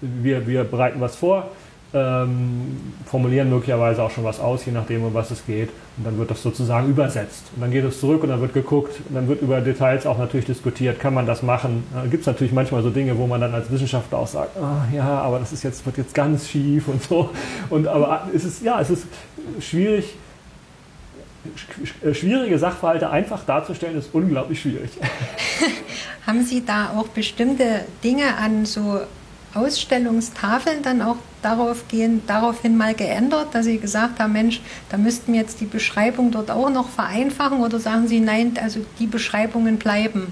[0.01, 1.49] Wir, wir bereiten was vor,
[1.93, 5.69] ähm, formulieren möglicherweise auch schon was aus, je nachdem, um was es geht.
[5.97, 7.45] Und dann wird das sozusagen übersetzt.
[7.55, 10.17] Und dann geht es zurück und dann wird geguckt und dann wird über Details auch
[10.17, 11.83] natürlich diskutiert, kann man das machen.
[11.93, 14.95] Da gibt es natürlich manchmal so Dinge, wo man dann als Wissenschaftler auch sagt, oh,
[14.95, 17.31] ja, aber das ist jetzt, wird jetzt ganz schief und so.
[17.69, 19.07] Und aber es ist, ja, es ist
[19.59, 20.15] schwierig,
[22.13, 24.91] schwierige Sachverhalte einfach darzustellen, ist unglaublich schwierig.
[26.27, 29.01] Haben Sie da auch bestimmte Dinge an so
[29.53, 35.33] Ausstellungstafeln dann auch darauf gehen, daraufhin mal geändert, dass Sie gesagt haben, Mensch, da müssten
[35.33, 39.77] wir jetzt die Beschreibung dort auch noch vereinfachen oder sagen Sie, nein, also die Beschreibungen
[39.77, 40.31] bleiben?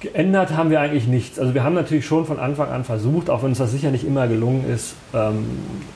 [0.00, 1.38] Geändert haben wir eigentlich nichts.
[1.38, 4.04] Also wir haben natürlich schon von Anfang an versucht, auch wenn uns das sicher nicht
[4.04, 5.46] immer gelungen ist, ähm,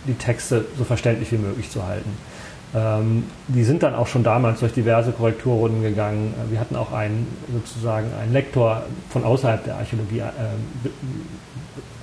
[0.07, 2.11] die Texte so verständlich wie möglich zu halten.
[2.75, 6.35] Ähm, die sind dann auch schon damals durch diverse Korrekturrunden gegangen.
[6.35, 10.89] Äh, wir hatten auch einen sozusagen einen Lektor von außerhalb der Archäologie äh,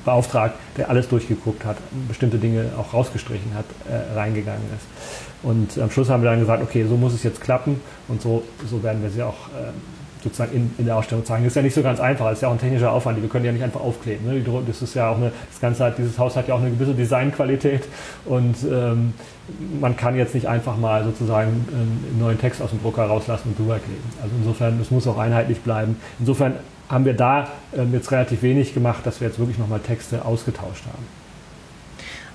[0.03, 1.77] beauftragt, der alles durchgeguckt hat,
[2.07, 4.85] bestimmte Dinge auch rausgestrichen hat, äh, reingegangen ist.
[5.43, 8.43] Und am Schluss haben wir dann gesagt, okay, so muss es jetzt klappen und so,
[8.69, 9.71] so werden wir sie auch äh,
[10.27, 11.43] sozusagen in, in, der Ausstellung zeigen.
[11.43, 13.29] Das ist ja nicht so ganz einfach, das ist ja auch ein technischer Aufwand, wir
[13.29, 14.27] können ja nicht einfach aufkleben.
[14.27, 14.43] Ne?
[14.65, 16.93] Das ist ja auch eine, das Ganze hat, dieses Haus hat ja auch eine gewisse
[16.93, 17.83] Designqualität
[18.25, 19.13] und ähm,
[19.79, 23.59] man kann jetzt nicht einfach mal sozusagen einen neuen Text aus dem Drucker rauslassen und
[23.59, 24.03] drüber kleben.
[24.21, 25.95] Also insofern, es muss auch einheitlich bleiben.
[26.19, 26.55] Insofern
[26.89, 30.83] haben wir da ähm, jetzt relativ wenig gemacht, dass wir jetzt wirklich nochmal Texte ausgetauscht
[30.85, 31.05] haben.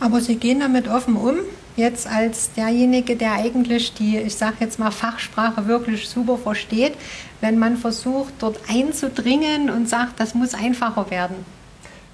[0.00, 1.36] Aber Sie gehen damit offen um,
[1.76, 6.94] jetzt als derjenige, der eigentlich die, ich sage jetzt mal, Fachsprache wirklich super versteht,
[7.42, 11.36] wenn man versucht, dort einzudringen und sagt, das muss einfacher werden.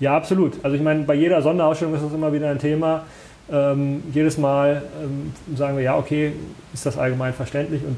[0.01, 0.55] Ja, absolut.
[0.65, 3.05] Also ich meine, bei jeder Sonderausstellung ist das immer wieder ein Thema.
[3.51, 6.33] Ähm, jedes Mal ähm, sagen wir, ja, okay,
[6.75, 7.97] ist das allgemein verständlich und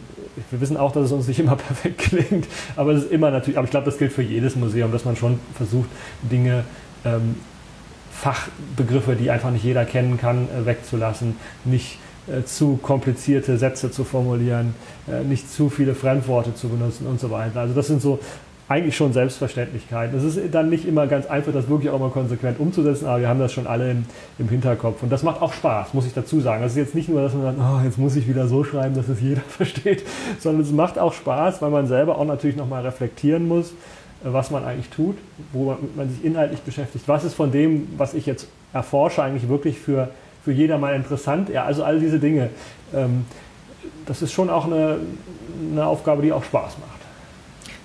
[0.50, 3.58] wir wissen auch, dass es uns nicht immer perfekt klingt, aber es ist immer natürlich,
[3.58, 5.88] aber ich glaube, das gilt für jedes Museum, dass man schon versucht,
[6.22, 6.64] Dinge,
[7.04, 7.34] ähm,
[8.12, 14.04] Fachbegriffe, die einfach nicht jeder kennen kann, äh, wegzulassen, nicht äh, zu komplizierte Sätze zu
[14.04, 14.74] formulieren,
[15.24, 17.60] nicht zu viele Fremdworte zu benutzen und so weiter.
[17.60, 18.20] Also das sind so
[18.70, 20.16] eigentlich schon Selbstverständlichkeiten.
[20.16, 23.28] Es ist dann nicht immer ganz einfach, das wirklich auch mal konsequent umzusetzen, aber wir
[23.28, 24.04] haben das schon alle im,
[24.38, 25.02] im Hinterkopf.
[25.02, 26.62] Und das macht auch Spaß, muss ich dazu sagen.
[26.62, 28.94] Das ist jetzt nicht nur, dass man sagt, oh, jetzt muss ich wieder so schreiben,
[28.94, 30.04] dass es jeder versteht,
[30.38, 33.72] sondern es macht auch Spaß, weil man selber auch natürlich nochmal reflektieren muss, äh,
[34.22, 35.16] was man eigentlich tut,
[35.52, 37.08] wo man, man, sich inhaltlich beschäftigt.
[37.08, 40.10] Was ist von dem, was ich jetzt erforsche, eigentlich wirklich für,
[40.44, 41.48] für jedermann interessant?
[41.48, 42.50] Ja, also all diese Dinge.
[42.94, 43.24] Ähm,
[44.10, 45.00] das ist schon auch eine,
[45.70, 47.00] eine Aufgabe, die auch Spaß macht.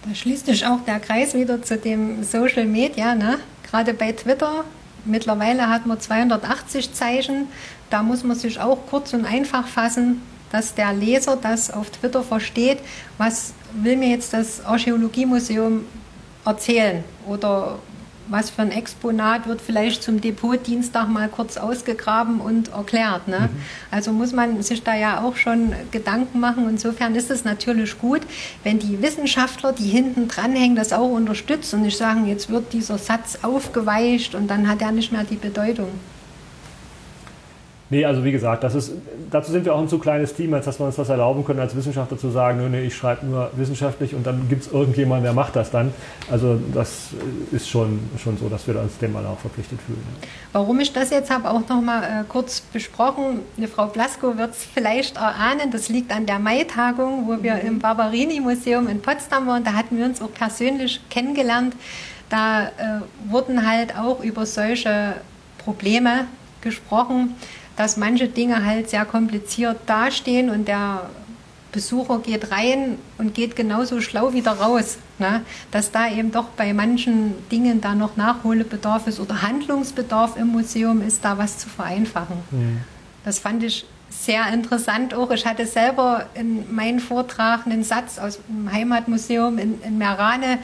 [0.08, 3.16] Da schließt sich auch der Kreis wieder zu dem Social Media.
[3.16, 3.38] Ne?
[3.64, 4.66] Gerade bei Twitter
[5.06, 7.48] Mittlerweile hat man 280 Zeichen.
[7.92, 12.24] Da muss man sich auch kurz und einfach fassen, dass der Leser das auf Twitter
[12.24, 12.80] versteht.
[13.20, 15.86] Was will mir jetzt das Archäologiemuseum
[16.44, 17.04] erzählen?
[17.28, 17.78] Oder
[18.28, 23.28] was für ein Exponat wird vielleicht zum Depotdienstag mal kurz ausgegraben und erklärt.
[23.28, 23.50] Ne?
[23.52, 23.62] Mhm.
[23.92, 26.68] Also muss man sich da ja auch schon Gedanken machen.
[26.70, 28.22] Insofern ist es natürlich gut,
[28.64, 32.98] wenn die Wissenschaftler, die hinten dranhängen, das auch unterstützen und nicht sagen, jetzt wird dieser
[32.98, 35.90] Satz aufgeweicht und dann hat er nicht mehr die Bedeutung.
[37.96, 38.92] Nee, also wie gesagt, das ist,
[39.32, 41.62] dazu sind wir auch ein zu kleines Team, als dass wir uns das erlauben können,
[41.62, 45.24] als Wissenschaftler zu sagen, nee, nee ich schreibe nur wissenschaftlich und dann gibt es irgendjemanden,
[45.24, 45.94] der macht das dann.
[46.30, 47.12] Also das
[47.54, 50.04] ist schon, schon so, dass wir uns dem mal auch verpflichtet fühlen.
[50.52, 53.40] Warum ich das jetzt habe, auch noch mal äh, kurz besprochen.
[53.56, 57.68] Eine Frau Blasko wird es vielleicht erahnen, das liegt an der Mai-Tagung, wo wir mhm.
[57.68, 59.64] im Barberini-Museum in Potsdam waren.
[59.64, 61.78] Da hatten wir uns auch persönlich kennengelernt.
[62.30, 62.72] Da äh,
[63.30, 65.14] wurden halt auch über solche
[65.60, 66.28] Probleme
[66.60, 67.36] gesprochen
[67.76, 71.10] dass manche Dinge halt sehr kompliziert dastehen und der
[71.76, 74.98] Besucher geht rein und geht genauso schlau wieder raus.
[75.20, 75.42] Ne?
[75.72, 81.02] Dass da eben doch bei manchen Dingen da noch Nachholbedarf ist oder Handlungsbedarf im Museum
[81.02, 82.38] ist, da was zu vereinfachen.
[82.52, 82.80] Mhm.
[83.26, 85.32] Das fand ich sehr interessant auch.
[85.32, 90.60] Ich hatte selber in meinem Vortrag einen Satz aus dem Heimatmuseum in, in Merane,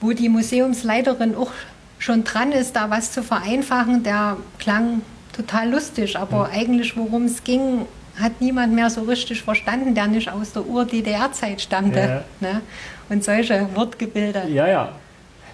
[0.00, 1.52] wo die Museumsleiterin auch
[1.98, 4.02] schon dran ist, da was zu vereinfachen.
[4.02, 5.02] Der klang
[5.36, 6.60] total lustig, aber ja.
[6.60, 7.86] eigentlich worum es ging,
[8.18, 12.00] hat niemand mehr so richtig verstanden, der nicht aus der Ur-DDR-Zeit stammte.
[12.00, 12.24] Ja.
[12.40, 12.62] Ne?
[13.08, 14.44] Und solche Wortgebilde.
[14.48, 14.92] Ja, ja.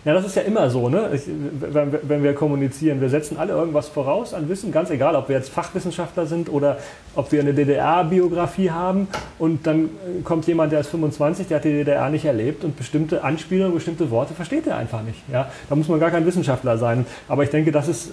[0.05, 1.11] Ja, das ist ja immer so, ne?
[1.15, 3.01] Ich, wenn, wenn, wir kommunizieren.
[3.01, 6.79] Wir setzen alle irgendwas voraus an Wissen, ganz egal, ob wir jetzt Fachwissenschaftler sind oder
[7.15, 9.07] ob wir eine DDR-Biografie haben.
[9.39, 9.91] Und dann
[10.25, 14.11] kommt jemand, der ist 25, der hat die DDR nicht erlebt und bestimmte Anspielungen, bestimmte
[14.11, 15.21] Worte versteht er einfach nicht.
[15.33, 15.49] Ja?
[15.69, 17.07] Da muss man gar kein Wissenschaftler sein.
[17.29, 18.13] Aber ich denke, das ist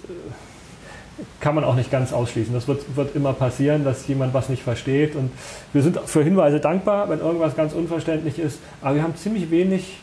[1.39, 2.53] kann man auch nicht ganz ausschließen.
[2.53, 5.15] Das wird, wird immer passieren, dass jemand was nicht versteht.
[5.15, 5.31] Und
[5.73, 8.59] wir sind für Hinweise dankbar, wenn irgendwas ganz unverständlich ist.
[8.81, 9.97] Aber wir haben ziemlich wenig.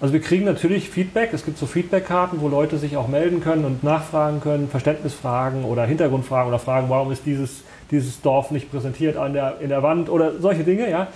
[0.00, 1.30] Also wir kriegen natürlich Feedback.
[1.32, 5.84] Es gibt so Feedbackkarten, wo Leute sich auch melden können und nachfragen können, Verständnisfragen oder
[5.86, 10.08] Hintergrundfragen oder Fragen, warum ist dieses, dieses Dorf nicht präsentiert an der, in der Wand
[10.08, 10.88] oder solche Dinge.
[10.88, 11.08] Ja.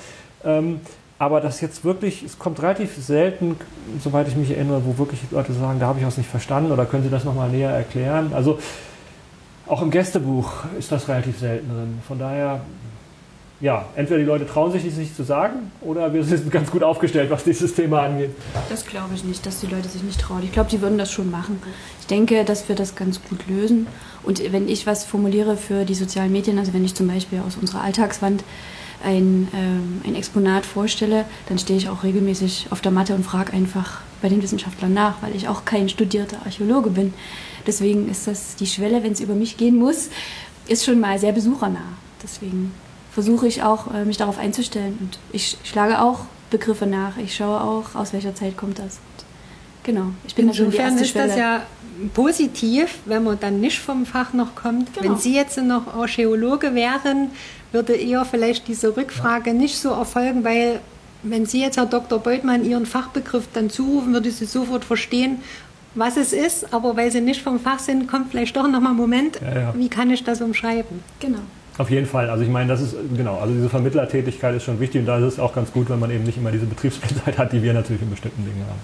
[0.44, 0.80] Ähm,
[1.22, 3.54] aber das jetzt wirklich, es kommt relativ selten,
[4.02, 6.84] soweit ich mich erinnere, wo wirklich Leute sagen, da habe ich was nicht verstanden oder
[6.84, 8.32] können Sie das nochmal näher erklären.
[8.34, 8.58] Also
[9.72, 11.98] auch im Gästebuch ist das relativ selten drin.
[12.06, 12.60] Von daher,
[13.58, 17.30] ja, entweder die Leute trauen sich nicht zu sagen oder wir sind ganz gut aufgestellt,
[17.30, 18.32] was dieses Thema angeht.
[18.68, 20.42] Das glaube ich nicht, dass die Leute sich nicht trauen.
[20.42, 21.62] Ich glaube, die würden das schon machen.
[22.00, 23.86] Ich denke, dass wir das ganz gut lösen.
[24.24, 27.56] Und wenn ich was formuliere für die sozialen Medien, also wenn ich zum Beispiel aus
[27.56, 28.44] unserer Alltagswand
[29.04, 33.52] ein, ähm, ein Exponat vorstelle, dann stehe ich auch regelmäßig auf der Matte und frage
[33.52, 37.12] einfach bei den Wissenschaftlern nach, weil ich auch kein studierter Archäologe bin.
[37.66, 40.08] Deswegen ist das die Schwelle, wenn es über mich gehen muss,
[40.68, 41.96] ist schon mal sehr besuchernah.
[42.22, 42.72] Deswegen
[43.12, 44.96] versuche ich auch, äh, mich darauf einzustellen.
[45.00, 47.16] Und ich schlage auch Begriffe nach.
[47.18, 48.98] Ich schaue auch, aus welcher Zeit kommt das.
[48.98, 49.24] Und
[49.82, 51.28] genau, ich bin Insofern schon die erste ist Schwelle.
[51.28, 51.62] das ja
[52.14, 54.94] positiv, wenn man dann nicht vom Fach noch kommt.
[54.94, 55.10] Genau.
[55.10, 57.30] Wenn Sie jetzt noch Archäologe wären,
[57.72, 59.54] würde eher vielleicht diese Rückfrage ja.
[59.54, 60.80] nicht so erfolgen, weil
[61.22, 62.18] wenn Sie jetzt, Herr Dr.
[62.18, 65.38] Beutmann, Ihren Fachbegriff dann zurufen, würde sie sofort verstehen,
[65.94, 68.96] was es ist, aber weil Sie nicht vom Fach sind, kommt vielleicht doch nochmal ein
[68.96, 69.74] Moment, ja, ja.
[69.76, 71.00] wie kann ich das umschreiben?
[71.20, 71.40] Genau.
[71.78, 72.28] Auf jeden Fall.
[72.28, 75.24] Also ich meine, das ist genau, also diese Vermittlertätigkeit ist schon wichtig und da ist
[75.24, 78.02] es auch ganz gut, wenn man eben nicht immer diese Betriebsblindheit hat, die wir natürlich
[78.02, 78.80] in bestimmten Dingen haben.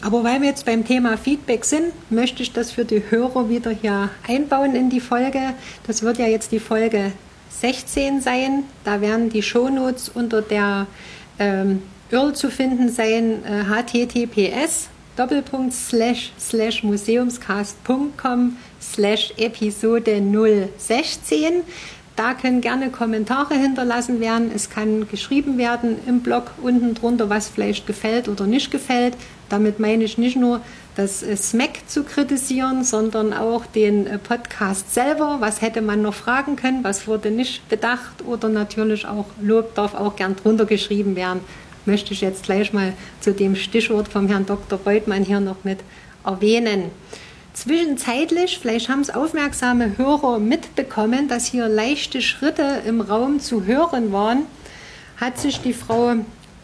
[0.00, 3.72] Aber weil wir jetzt beim Thema Feedback sind, möchte ich das für die Hörer wieder
[3.72, 5.40] hier einbauen in die Folge.
[5.88, 7.12] Das wird ja jetzt die Folge
[7.60, 8.64] 16 sein.
[8.84, 10.86] Da werden die Shownotes unter der
[11.38, 20.22] ähm, URL zu finden sein, äh, https Doppelpunkt slash slash museumscast.com slash Episode
[20.78, 21.64] 016.
[22.14, 24.50] Da können gerne Kommentare hinterlassen werden.
[24.54, 29.14] Es kann geschrieben werden im Blog unten drunter, was vielleicht gefällt oder nicht gefällt.
[29.48, 30.60] Damit meine ich nicht nur
[30.98, 35.36] das äh, SMAC zu kritisieren, sondern auch den äh, Podcast selber.
[35.38, 36.84] Was hätte man noch fragen können?
[36.84, 38.24] Was wurde nicht bedacht?
[38.26, 41.40] Oder natürlich auch Lob darf auch gern drunter geschrieben werden
[41.88, 44.78] möchte ich jetzt gleich mal zu dem Stichwort vom Herrn Dr.
[44.78, 45.78] Beutmann hier noch mit
[46.24, 46.90] erwähnen.
[47.54, 54.12] Zwischenzeitlich, vielleicht haben es aufmerksame Hörer mitbekommen, dass hier leichte Schritte im Raum zu hören
[54.12, 54.42] waren,
[55.16, 56.14] hat sich die Frau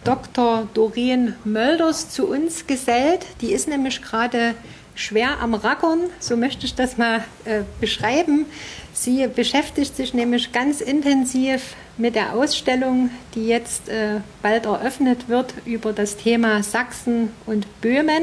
[0.05, 0.69] Dr.
[0.75, 3.27] Doreen Mölders zu uns gesellt.
[3.41, 4.55] Die ist nämlich gerade
[4.95, 8.47] schwer am Rackern, so möchte ich das mal äh, beschreiben.
[8.93, 15.55] Sie beschäftigt sich nämlich ganz intensiv mit der Ausstellung, die jetzt äh, bald eröffnet wird
[15.65, 18.23] über das Thema Sachsen und Böhmen.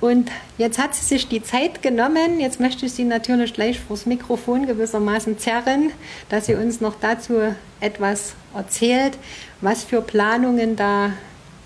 [0.00, 2.40] Und jetzt hat sie sich die Zeit genommen.
[2.40, 5.92] Jetzt möchte ich Sie natürlich gleich vors Mikrofon gewissermaßen zerren,
[6.30, 9.18] dass sie uns noch dazu etwas erzählt,
[9.60, 11.10] was für Planungen da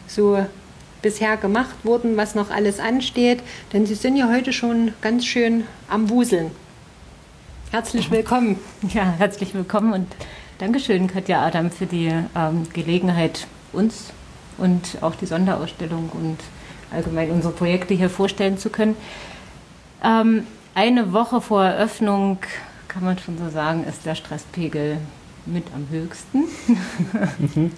[0.07, 0.45] so
[1.03, 3.43] bisher gemacht wurden, was noch alles ansteht.
[3.73, 6.51] Denn Sie sind ja heute schon ganz schön am Wuseln.
[7.71, 8.59] Herzlich willkommen.
[8.93, 10.07] Ja, herzlich willkommen und
[10.59, 14.11] Dankeschön, Katja Adam, für die ähm, Gelegenheit, uns
[14.57, 16.39] und auch die Sonderausstellung und
[16.93, 18.97] allgemein unsere Projekte hier vorstellen zu können.
[20.03, 22.39] Ähm, eine Woche vor Eröffnung,
[22.87, 24.99] kann man schon so sagen, ist der Stresspegel
[25.47, 26.45] mit am höchsten.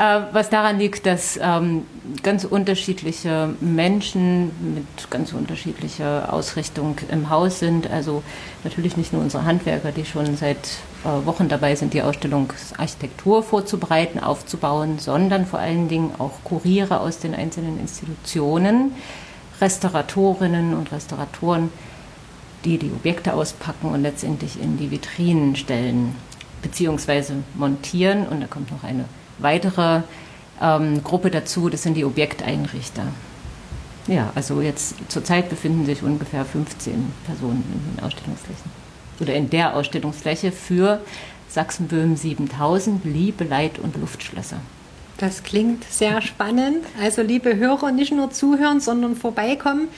[0.00, 1.82] Äh, was daran liegt, dass ähm,
[2.22, 7.90] ganz unterschiedliche Menschen mit ganz unterschiedlicher Ausrichtung im Haus sind.
[7.90, 8.22] Also
[8.64, 10.56] natürlich nicht nur unsere Handwerker, die schon seit
[11.04, 17.18] äh, Wochen dabei sind, die Ausstellungsarchitektur vorzubereiten, aufzubauen, sondern vor allen Dingen auch Kuriere aus
[17.18, 18.92] den einzelnen Institutionen,
[19.60, 21.70] Restauratorinnen und Restauratoren,
[22.64, 26.16] die die Objekte auspacken und letztendlich in die Vitrinen stellen
[26.62, 27.34] bzw.
[27.54, 28.26] montieren.
[28.26, 29.04] Und da kommt noch eine
[29.38, 30.02] weitere
[30.60, 33.04] ähm, Gruppe dazu, das sind die Objekteinrichter.
[34.06, 38.70] Ja, also jetzt zurzeit befinden sich ungefähr 15 Personen in den Ausstellungsflächen
[39.20, 41.00] oder in der Ausstellungsfläche für
[41.48, 44.56] Sachsenböhm 7000 Liebe, Leid und Luftschlösser.
[45.18, 46.86] Das klingt sehr spannend.
[47.00, 49.88] Also liebe Hörer, nicht nur zuhören, sondern vorbeikommen.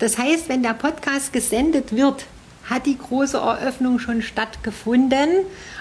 [0.00, 2.26] Das heißt, wenn der Podcast gesendet wird,
[2.68, 5.28] hat die große Eröffnung schon stattgefunden.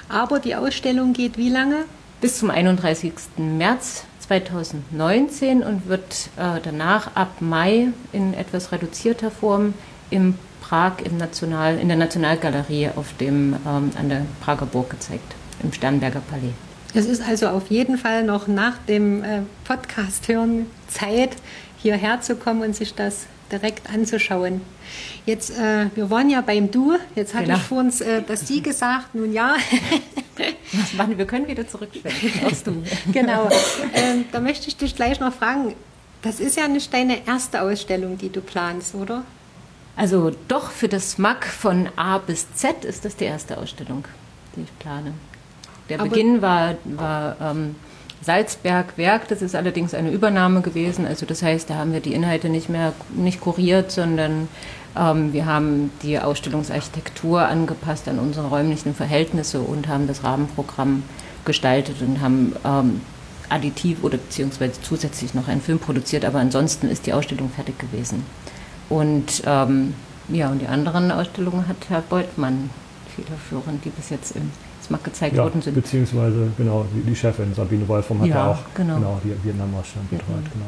[0.09, 1.85] Aber die Ausstellung geht wie lange?
[2.19, 3.13] Bis zum 31.
[3.37, 9.73] März 2019 und wird äh, danach ab Mai in etwas reduzierter Form
[10.09, 15.35] im Prag im National, in der Nationalgalerie auf dem, ähm, an der Prager Burg gezeigt,
[15.63, 16.53] im Sternberger Palais.
[16.93, 21.31] Es ist also auf jeden Fall noch nach dem äh, Podcast hören Zeit,
[21.77, 24.61] hierher zu kommen und sich das direkt anzuschauen.
[25.25, 27.57] Jetzt, äh, wir waren ja beim Du, jetzt hatte genau.
[27.57, 29.55] ich vor uns äh, das Sie gesagt, nun ja.
[30.97, 31.25] Machen wir?
[31.25, 32.83] können wieder zurückschwenken aufs Du.
[33.11, 33.49] genau,
[33.93, 35.75] ähm, da möchte ich dich gleich noch fragen,
[36.21, 39.23] das ist ja nicht deine erste Ausstellung, die du planst, oder?
[39.95, 44.05] Also doch für das MAC von A bis Z ist das die erste Ausstellung,
[44.55, 45.13] die ich plane.
[45.89, 47.75] Der Aber Beginn war, war ähm,
[48.21, 51.07] Salzberg Werk, das ist allerdings eine Übernahme gewesen.
[51.07, 54.47] Also das heißt, da haben wir die Inhalte nicht mehr nicht kuriert, sondern
[54.95, 61.03] ähm, wir haben die Ausstellungsarchitektur angepasst an unsere räumlichen Verhältnisse und haben das Rahmenprogramm
[61.45, 63.01] gestaltet und haben ähm,
[63.49, 66.23] additiv oder beziehungsweise zusätzlich noch einen Film produziert.
[66.23, 68.23] Aber ansonsten ist die Ausstellung fertig gewesen.
[68.87, 69.95] Und ähm,
[70.29, 72.69] ja, und die anderen Ausstellungen hat Herr Beutmann
[73.15, 74.51] federführend, die bis jetzt im
[74.91, 75.73] SMAC gezeigt ja, worden sind.
[75.73, 78.95] Beziehungsweise genau die, die Chefin Sabine Wolfram hat ja, ja auch genau.
[78.95, 80.43] genau die Vietnam-Ausstellung betreut.
[80.53, 80.65] Genau.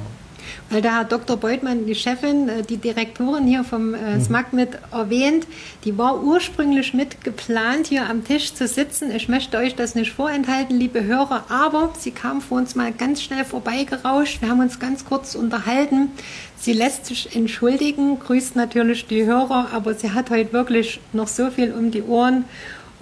[0.69, 1.38] Weil da hat Dr.
[1.38, 4.21] Beutmann, die Chefin, äh, die Direktorin hier vom äh, mhm.
[4.21, 5.47] SMAC mit erwähnt,
[5.83, 9.12] die war ursprünglich mit geplant, hier am Tisch zu sitzen.
[9.12, 13.21] Ich möchte euch das nicht vorenthalten, liebe Hörer, aber sie kam vor uns mal ganz
[13.21, 14.41] schnell vorbeigerauscht.
[14.41, 16.12] Wir haben uns ganz kurz unterhalten.
[16.57, 21.49] Sie lässt sich entschuldigen, grüßt natürlich die Hörer, aber sie hat heute wirklich noch so
[21.49, 22.45] viel um die Ohren.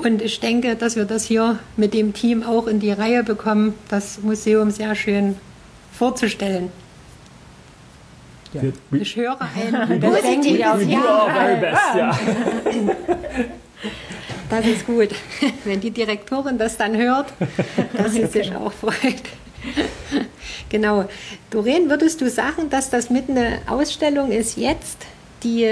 [0.03, 3.75] Und ich denke, dass wir das hier mit dem Team auch in die Reihe bekommen,
[3.89, 5.35] das Museum sehr schön
[5.91, 6.71] vorzustellen.
[8.53, 8.61] Ja.
[8.91, 12.19] Ich höre ein positives Ja.
[14.49, 15.09] Das ist gut,
[15.63, 17.31] wenn die Direktorin das dann hört,
[17.93, 19.23] dass sie sich auch freut.
[20.67, 21.05] Genau.
[21.49, 25.05] Doreen, würdest du sagen, dass das mit einer Ausstellung ist jetzt,
[25.43, 25.69] die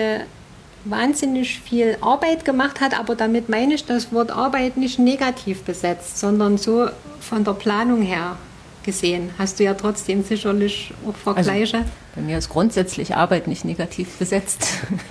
[0.89, 6.19] wahnsinnig viel Arbeit gemacht hat, aber damit meine ich das Wort Arbeit nicht negativ besetzt,
[6.19, 6.88] sondern so
[7.19, 8.38] von der Planung her
[8.84, 9.30] gesehen.
[9.38, 11.78] Hast du ja trotzdem sicherlich auch Vergleiche.
[11.78, 14.67] Also, bei mir ist grundsätzlich Arbeit nicht negativ besetzt.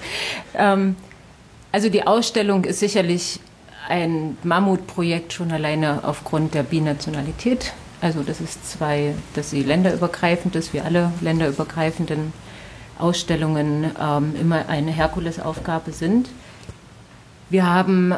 [0.54, 0.96] ähm,
[1.70, 3.40] also die Ausstellung ist sicherlich
[3.88, 7.72] ein Mammutprojekt schon alleine aufgrund der Binationalität.
[8.00, 12.32] Also das ist zwei, dass sie länderübergreifend ist, wie alle länderübergreifenden
[12.98, 16.28] Ausstellungen ähm, immer eine Herkulesaufgabe sind.
[17.50, 18.14] Wir haben,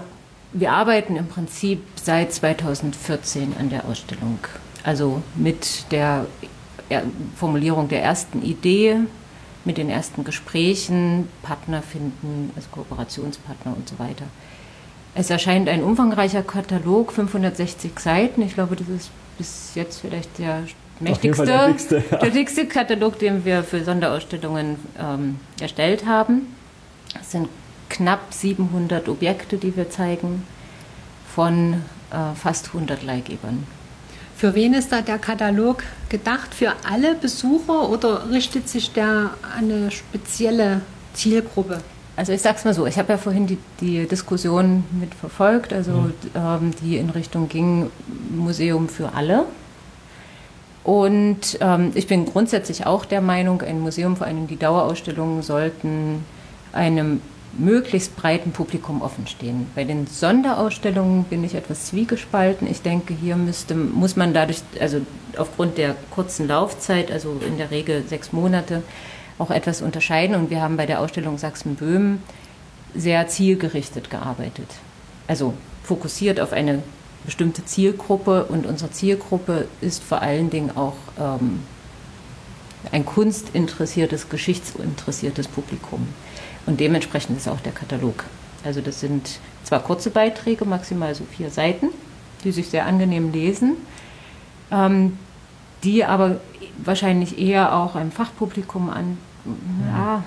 [0.53, 4.39] wir arbeiten im Prinzip seit 2014 an der Ausstellung
[4.83, 6.27] also mit der
[7.37, 8.97] Formulierung der ersten Idee,
[9.65, 14.25] mit den ersten Gesprächen, Partner finden, also Kooperationspartner und so weiter.
[15.15, 18.43] Es erscheint ein umfangreicher Katalog, 560 Seiten.
[18.43, 20.63] Ich glaube, das ist bis jetzt vielleicht der
[21.01, 22.17] mächtigste, der dickste, ja.
[22.19, 26.55] der dickste Katalog, den wir für Sonderausstellungen ähm, erstellt haben.
[27.21, 27.49] Es sind
[27.89, 30.47] knapp 700 Objekte, die wir zeigen,
[31.35, 31.75] von
[32.11, 33.67] äh, fast 100 Leihgebern.
[34.37, 36.55] Für wen ist da der Katalog gedacht?
[36.55, 40.81] Für alle Besucher oder richtet sich der an eine spezielle
[41.13, 41.83] Zielgruppe?
[42.17, 46.13] Also ich sag's mal so, ich habe ja vorhin die, die Diskussion mitverfolgt, also mhm.
[46.35, 47.91] ähm, die in Richtung ging
[48.31, 49.45] Museum für alle.
[50.91, 56.25] Und ähm, ich bin grundsätzlich auch der Meinung, ein Museum, vor allem die Dauerausstellungen, sollten
[56.73, 57.21] einem
[57.57, 59.69] möglichst breiten Publikum offenstehen.
[59.77, 62.69] Bei den Sonderausstellungen bin ich etwas zwiegespalten.
[62.69, 65.01] Ich denke, hier müsste, muss man dadurch, also
[65.37, 68.83] aufgrund der kurzen Laufzeit, also in der Regel sechs Monate,
[69.39, 70.35] auch etwas unterscheiden.
[70.35, 72.21] Und wir haben bei der Ausstellung Sachsen-Böhmen
[72.97, 74.67] sehr zielgerichtet gearbeitet.
[75.29, 76.83] Also fokussiert auf eine
[77.25, 81.61] bestimmte Zielgruppe und unsere Zielgruppe ist vor allen Dingen auch ähm,
[82.93, 86.09] ein kunstinteressiertes, geschichtsinteressiertes Publikum.
[86.67, 88.25] Und dementsprechend ist auch der Katalog.
[88.65, 91.89] Also das sind zwar kurze Beiträge, maximal so vier Seiten,
[92.45, 93.77] die sich sehr angenehm lesen,
[94.71, 95.19] ähm,
[95.85, 96.41] die aber
[96.85, 99.19] wahrscheinlich eher auch einem Fachpublikum an.
[99.87, 100.23] Ja,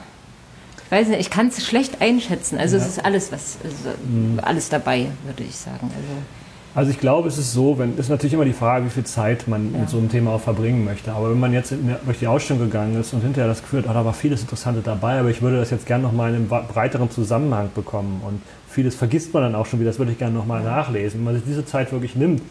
[0.86, 2.58] ich weiß nicht, ich kann es schlecht einschätzen.
[2.58, 2.84] Also ja.
[2.84, 4.39] es ist alles was, also mhm.
[4.41, 5.91] alles dabei, würde ich sagen.
[5.96, 6.43] Also
[6.76, 9.48] also ich glaube, es ist so, wenn ist natürlich immer die Frage, wie viel Zeit
[9.48, 9.82] man ja.
[9.82, 11.12] mit so einem Thema auch verbringen möchte.
[11.14, 11.74] Aber wenn man jetzt
[12.06, 14.82] durch die Ausstellung gegangen ist und hinterher das Gefühl hat, oh, da war vieles Interessante
[14.82, 18.96] dabei, aber ich würde das jetzt gerne nochmal in einem breiteren Zusammenhang bekommen und vieles
[18.96, 21.20] vergisst man dann auch schon wieder, das würde ich gerne nochmal nachlesen.
[21.20, 22.42] Wenn man sich diese Zeit wirklich nimmt,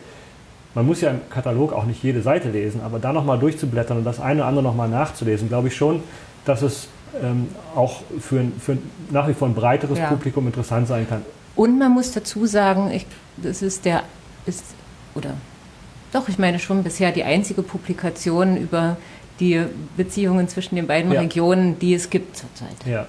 [0.75, 4.05] man muss ja im Katalog auch nicht jede Seite lesen, aber da nochmal durchzublättern und
[4.05, 6.01] das eine oder andere nochmal nachzulesen, glaube ich schon,
[6.45, 6.89] dass es
[7.23, 8.79] ähm, auch für, für
[9.11, 10.07] nach wie vor ein breiteres ja.
[10.07, 11.23] Publikum interessant sein kann.
[11.55, 14.05] Und man muss dazu sagen, ich, das ist der,
[14.47, 14.65] ist,
[15.15, 15.35] oder
[16.13, 18.97] doch, ich meine schon bisher die einzige Publikation über
[19.41, 19.63] die
[19.97, 21.21] Beziehungen zwischen den beiden ja.
[21.21, 22.77] Regionen, die es gibt zurzeit.
[22.87, 23.07] Ja.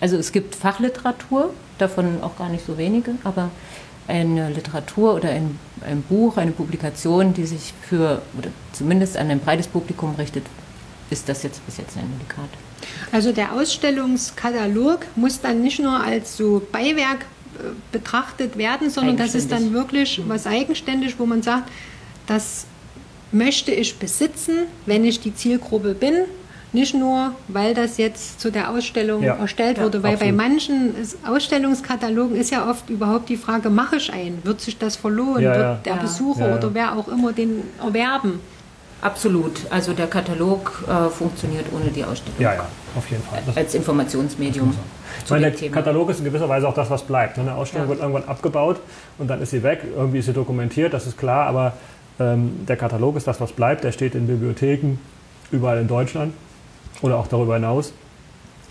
[0.00, 3.50] Also es gibt Fachliteratur, davon auch gar nicht so wenige, aber
[4.08, 9.40] eine Literatur oder ein, ein Buch, eine Publikation, die sich für, oder zumindest an ein
[9.40, 10.46] breites Publikum richtet,
[11.10, 12.48] ist das jetzt bis jetzt ein Unikat.
[13.10, 17.26] Also der Ausstellungskatalog muss dann nicht nur als so Beiwerk
[17.92, 21.70] betrachtet werden, sondern das ist dann wirklich was eigenständig, wo man sagt,
[22.26, 22.66] das
[23.32, 26.14] möchte ich besitzen, wenn ich die Zielgruppe bin.
[26.72, 29.36] Nicht nur, weil das jetzt zu der Ausstellung ja.
[29.36, 30.36] erstellt wurde, ja, weil absolut.
[30.36, 30.94] bei manchen
[31.24, 34.40] Ausstellungskatalogen ist ja oft überhaupt die Frage, mache ich einen?
[34.44, 35.42] Wird sich das verlohnen?
[35.42, 38.40] Ja, Wird der Besucher oder wer auch immer den erwerben?
[39.00, 39.60] Absolut.
[39.70, 42.40] Also der Katalog äh, funktioniert ohne die Ausstellung.
[42.40, 42.66] Ja, ja,
[42.96, 43.42] auf jeden Fall.
[43.46, 44.74] Das Als Informationsmedium.
[45.24, 47.38] Ich meine, der Katalog ist in gewisser Weise auch das, was bleibt.
[47.38, 47.90] Eine Ausstellung ja.
[47.90, 48.80] wird irgendwann abgebaut
[49.18, 49.82] und dann ist sie weg.
[49.94, 51.74] Irgendwie ist sie dokumentiert, das ist klar, aber
[52.18, 53.84] ähm, der Katalog ist das, was bleibt.
[53.84, 54.98] Der steht in Bibliotheken
[55.50, 56.34] überall in Deutschland
[57.02, 57.92] oder auch darüber hinaus.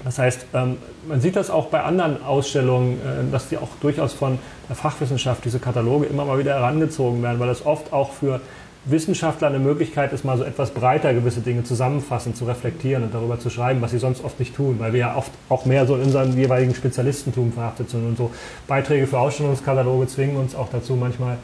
[0.03, 4.13] Das heißt, ähm, man sieht das auch bei anderen Ausstellungen, äh, dass die auch durchaus
[4.13, 8.41] von der Fachwissenschaft, diese Kataloge immer mal wieder herangezogen werden, weil das oft auch für
[8.85, 13.39] Wissenschaftler eine Möglichkeit ist, mal so etwas breiter gewisse Dinge zusammenfassen, zu reflektieren und darüber
[13.39, 15.95] zu schreiben, was sie sonst oft nicht tun, weil wir ja oft auch mehr so
[15.95, 18.31] in unserem jeweiligen Spezialistentum verhaftet sind und so
[18.67, 21.37] Beiträge für Ausstellungskataloge zwingen uns auch dazu, manchmal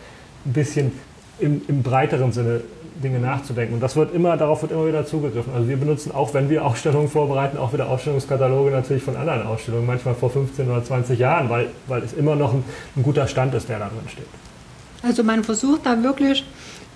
[0.46, 0.92] ein bisschen
[1.40, 2.62] im, im breiteren Sinne
[3.04, 3.74] Dinge nachzudenken.
[3.74, 5.54] Und das wird immer, darauf wird immer wieder zugegriffen.
[5.54, 9.88] Also wir benutzen auch, wenn wir Ausstellungen vorbereiten, auch wieder Ausstellungskataloge natürlich von anderen Ausstellungen,
[9.88, 12.64] manchmal vor 15 oder 20 Jahren, weil, weil es immer noch ein,
[12.96, 14.28] ein guter Stand ist, der da drin steht.
[15.04, 16.46] Also man versucht da wirklich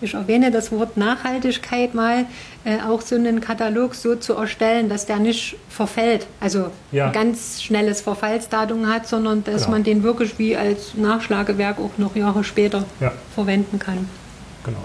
[0.02, 2.26] ich erwähne das Wort Nachhaltigkeit mal,
[2.66, 7.08] äh, auch so einen Katalog so zu erstellen, dass der nicht verfällt, also ja.
[7.08, 9.72] ein ganz schnelles Verfallsdatum hat, sondern dass genau.
[9.72, 13.12] man den wirklich wie als Nachschlagewerk auch noch Jahre später ja.
[13.34, 14.10] verwenden kann.
[14.64, 14.84] Genau.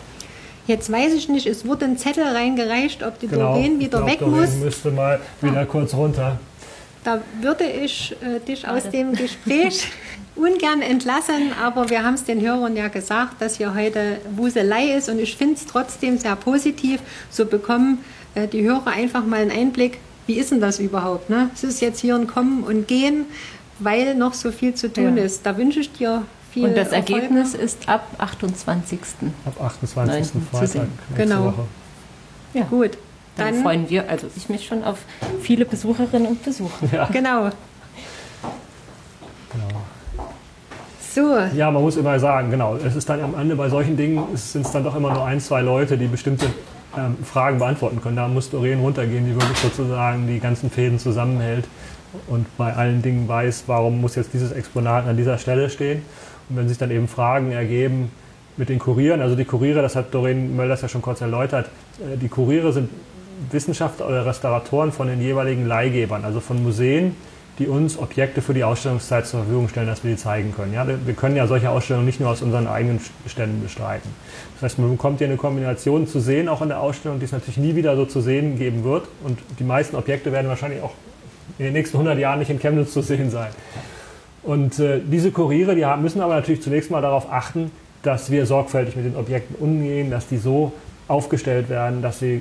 [0.67, 3.55] Jetzt weiß ich nicht, es wurde ein Zettel reingereicht, ob die genau.
[3.55, 4.55] Doreen wieder glaub, weg Doreen muss.
[4.57, 5.65] müsste mal wieder ja.
[5.65, 6.39] kurz runter.
[7.05, 9.89] Da würde ich äh, dich aus dem Gespräch
[10.37, 15.09] ungern entlassen, aber wir haben es den Hörern ja gesagt, dass hier heute Wuselei ist
[15.09, 17.01] und ich finde es trotzdem sehr positiv.
[17.31, 21.31] So bekommen äh, die Hörer einfach mal einen Einblick, wie ist denn das überhaupt?
[21.31, 21.51] Ne?
[21.55, 23.25] Es ist jetzt hier ein Kommen und Gehen,
[23.79, 25.25] weil noch so viel zu tun ja.
[25.25, 25.45] ist.
[25.45, 27.23] Da wünsche ich dir viel Und das Erfolge.
[27.23, 28.99] Ergebnis ist ab 28.
[29.47, 30.43] Ab 28.
[30.51, 30.89] Freitag.
[31.17, 31.47] Genau.
[31.47, 31.67] Woche.
[32.55, 32.65] Ja.
[32.65, 32.99] Gut.
[33.37, 34.99] Dann, Dann, freuen wir, also ich mich schon auf
[35.41, 36.87] viele Besucherinnen und Besucher.
[36.93, 37.07] Ja.
[37.07, 37.51] Genau.
[41.13, 41.37] So.
[41.57, 42.77] Ja, man muss immer sagen, genau.
[42.77, 45.41] Es ist dann am Ende bei solchen Dingen sind es dann doch immer nur ein,
[45.41, 46.47] zwei Leute, die bestimmte
[46.97, 48.15] ähm, Fragen beantworten können.
[48.15, 51.65] Da muss Doreen runtergehen, die wirklich sozusagen die ganzen Fäden zusammenhält
[52.29, 56.03] und bei allen Dingen weiß, warum muss jetzt dieses Exponat an dieser Stelle stehen.
[56.49, 58.13] Und wenn sich dann eben Fragen ergeben
[58.57, 61.67] mit den Kurieren, also die Kuriere, das hat Doreen Mölders ja schon kurz erläutert,
[61.99, 62.89] äh, die Kuriere sind
[63.51, 67.17] Wissenschaftler oder Restauratoren von den jeweiligen Leihgebern, also von Museen,
[67.59, 70.73] die uns Objekte für die Ausstellungszeit zur Verfügung stellen, dass wir die zeigen können.
[70.73, 74.09] Ja, wir können ja solche Ausstellungen nicht nur aus unseren eigenen Ständen bestreiten.
[74.55, 77.33] Das heißt, man bekommt hier eine Kombination zu sehen, auch in der Ausstellung, die es
[77.33, 79.09] natürlich nie wieder so zu sehen geben wird.
[79.23, 80.93] Und die meisten Objekte werden wahrscheinlich auch
[81.59, 83.51] in den nächsten 100 Jahren nicht in Chemnitz zu sehen sein.
[84.43, 87.71] Und äh, diese Kuriere, die haben, müssen aber natürlich zunächst mal darauf achten,
[88.03, 90.73] dass wir sorgfältig mit den Objekten umgehen, dass die so
[91.11, 92.41] aufgestellt werden, dass, sie,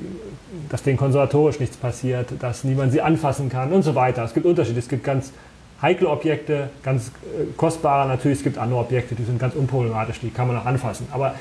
[0.69, 4.23] dass denen konservatorisch nichts passiert, dass niemand sie anfassen kann und so weiter.
[4.23, 4.79] Es gibt Unterschiede.
[4.79, 5.33] Es gibt ganz
[5.81, 8.37] heikle Objekte, ganz äh, kostbare natürlich.
[8.37, 11.07] Es gibt andere Objekte, die sind ganz unproblematisch, die kann man auch anfassen.
[11.11, 11.33] Aber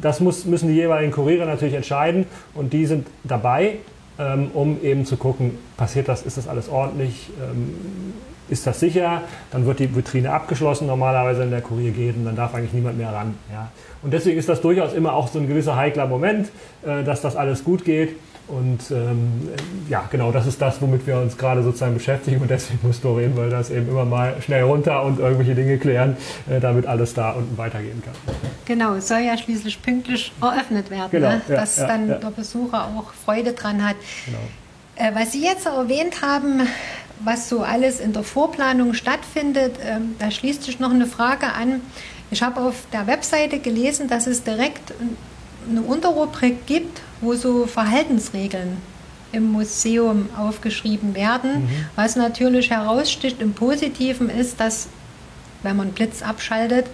[0.00, 3.76] das muss, müssen die jeweiligen Kuriere natürlich entscheiden und die sind dabei,
[4.18, 7.72] ähm, um eben zu gucken, passiert das, ist das alles ordentlich, ähm,
[8.48, 12.36] ist das sicher, dann wird die Vitrine abgeschlossen normalerweise, wenn der Kurier geht und dann
[12.36, 13.34] darf eigentlich niemand mehr ran.
[13.52, 13.70] Ja.
[14.02, 16.48] Und deswegen ist das durchaus immer auch so ein gewisser heikler Moment,
[16.84, 18.16] äh, dass das alles gut geht.
[18.48, 19.48] Und ähm,
[19.88, 23.36] ja, genau, das ist das, womit wir uns gerade sozusagen beschäftigen und deswegen muss Doreen,
[23.36, 26.16] weil das eben immer mal schnell runter und irgendwelche Dinge klären,
[26.48, 28.14] äh, damit alles da unten weitergehen kann.
[28.64, 31.42] Genau, es soll ja schließlich pünktlich eröffnet werden, genau, ne?
[31.48, 32.14] ja, dass ja, dann ja.
[32.18, 33.96] der Besucher auch Freude dran hat.
[34.26, 34.38] Genau.
[34.94, 36.60] Äh, was Sie jetzt erwähnt haben,
[37.20, 41.80] was so alles in der Vorplanung stattfindet, ähm, da schließt sich noch eine Frage an.
[42.30, 44.92] Ich habe auf der Webseite gelesen, dass es direkt
[45.68, 48.76] eine Unterrubrik gibt, wo so Verhaltensregeln
[49.32, 51.62] im Museum aufgeschrieben werden.
[51.62, 51.68] Mhm.
[51.94, 54.88] Was natürlich heraussticht im Positiven ist, dass,
[55.62, 56.86] wenn man Blitz abschaltet,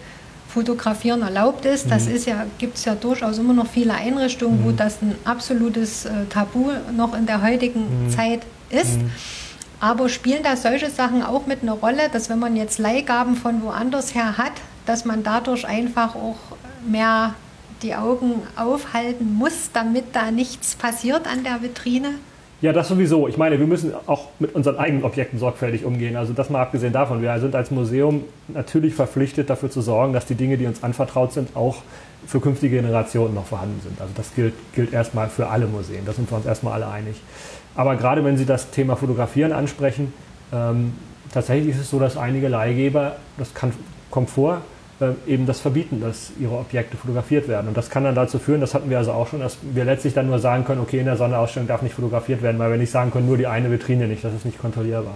[0.49, 1.91] Fotografieren erlaubt ist.
[1.91, 2.15] Das mhm.
[2.15, 4.65] ist ja, gibt es ja durchaus immer noch viele Einrichtungen, mhm.
[4.65, 8.11] wo das ein absolutes äh, Tabu noch in der heutigen mhm.
[8.11, 8.99] Zeit ist.
[9.83, 13.65] Aber spielen da solche Sachen auch mit einer Rolle, dass wenn man jetzt Leihgaben von
[13.65, 14.53] woanders her hat,
[14.87, 16.37] dass man dadurch einfach auch
[16.89, 17.35] mehr
[17.83, 22.11] die Augen aufhalten muss, damit da nichts passiert an der Vitrine?
[22.61, 23.27] Ja, das sowieso.
[23.27, 26.15] Ich meine, wir müssen auch mit unseren eigenen Objekten sorgfältig umgehen.
[26.15, 27.21] Also das mal abgesehen davon.
[27.21, 31.33] Wir sind als Museum natürlich verpflichtet, dafür zu sorgen, dass die Dinge, die uns anvertraut
[31.33, 31.79] sind, auch
[32.25, 34.01] für künftige Generationen noch vorhanden sind.
[34.01, 36.05] Also das gilt, gilt erstmal für alle Museen.
[36.07, 37.17] Da sind wir uns erstmal alle einig.
[37.75, 40.13] Aber gerade wenn Sie das Thema Fotografieren ansprechen,
[40.53, 40.93] ähm,
[41.33, 43.73] tatsächlich ist es so, dass einige Leihgeber, das kann,
[44.11, 44.61] kommt vor,
[45.01, 47.69] äh, eben das verbieten, dass ihre Objekte fotografiert werden.
[47.69, 50.15] Und das kann dann dazu führen, das hatten wir also auch schon, dass wir letztlich
[50.15, 52.91] dann nur sagen können, okay, in der Sonderausstellung darf nicht fotografiert werden, weil wir nicht
[52.91, 55.15] sagen können, nur die eine Vitrine nicht, das ist nicht kontrollierbar.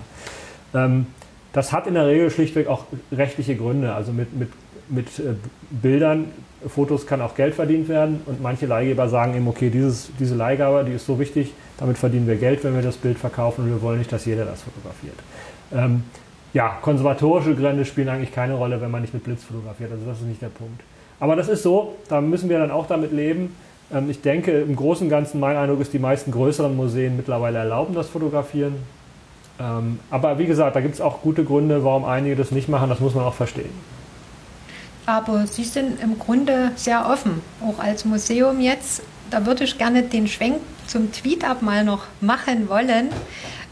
[0.74, 1.06] Ähm,
[1.52, 3.94] das hat in der Regel schlichtweg auch rechtliche Gründe.
[3.94, 4.48] Also mit, mit,
[4.88, 5.34] mit äh,
[5.70, 6.32] Bildern,
[6.66, 10.84] Fotos kann auch Geld verdient werden und manche Leihgeber sagen eben, okay, dieses, diese Leihgabe,
[10.84, 13.82] die ist so wichtig, damit verdienen wir Geld, wenn wir das Bild verkaufen und wir
[13.82, 15.16] wollen nicht, dass jeder das fotografiert.
[15.74, 16.04] Ähm,
[16.52, 19.92] ja, konservatorische Gründe spielen eigentlich keine Rolle, wenn man nicht mit Blitz fotografiert.
[19.92, 20.80] Also das ist nicht der Punkt.
[21.20, 23.54] Aber das ist so, da müssen wir dann auch damit leben.
[23.92, 27.58] Ähm, ich denke, im Großen und Ganzen, mein Eindruck ist, die meisten größeren Museen mittlerweile
[27.58, 28.74] erlauben das Fotografieren.
[29.58, 32.88] Ähm, aber wie gesagt, da gibt es auch gute Gründe, warum einige das nicht machen.
[32.88, 33.70] Das muss man auch verstehen.
[35.06, 39.02] Aber Sie sind im Grunde sehr offen, auch als Museum jetzt.
[39.30, 43.10] Da würde ich gerne den Schwenk zum Tweet-Up mal noch machen wollen.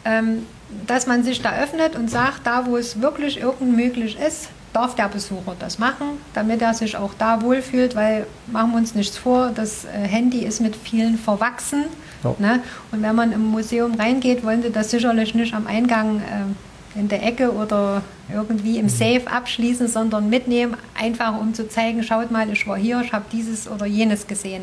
[0.04, 0.46] Ähm,
[0.86, 4.96] dass man sich da öffnet und sagt, da wo es wirklich irgend möglich ist, darf
[4.96, 9.16] der Besucher das machen, damit er sich auch da wohlfühlt, weil machen wir uns nichts
[9.16, 11.84] vor, das äh, Handy ist mit vielen verwachsen.
[12.24, 12.34] Ja.
[12.38, 12.60] Ne?
[12.90, 17.08] Und wenn man im Museum reingeht, wollen sie das sicherlich nicht am Eingang äh, in
[17.08, 18.02] der Ecke oder
[18.32, 18.90] irgendwie im mhm.
[18.90, 23.24] Safe abschließen, sondern mitnehmen, einfach um zu zeigen, schaut mal, ich war hier, ich habe
[23.30, 24.62] dieses oder jenes gesehen.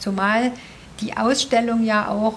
[0.00, 0.52] Zumal
[1.00, 2.34] die Ausstellung ja auch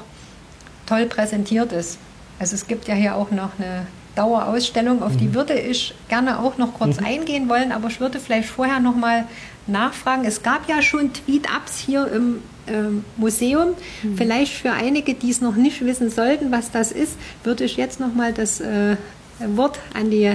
[0.85, 1.97] toll präsentiert ist.
[2.39, 5.33] Also es gibt ja hier auch noch eine Dauerausstellung, auf die mhm.
[5.33, 7.05] würde ich gerne auch noch kurz mhm.
[7.05, 9.25] eingehen wollen, aber ich würde vielleicht vorher noch mal
[9.65, 10.23] nachfragen.
[10.25, 13.75] Es gab ja schon Tweet-Ups hier im ähm, Museum.
[14.03, 14.17] Mhm.
[14.17, 17.99] Vielleicht für einige, die es noch nicht wissen sollten, was das ist, würde ich jetzt
[17.99, 18.97] noch mal das äh,
[19.39, 20.31] Wort an die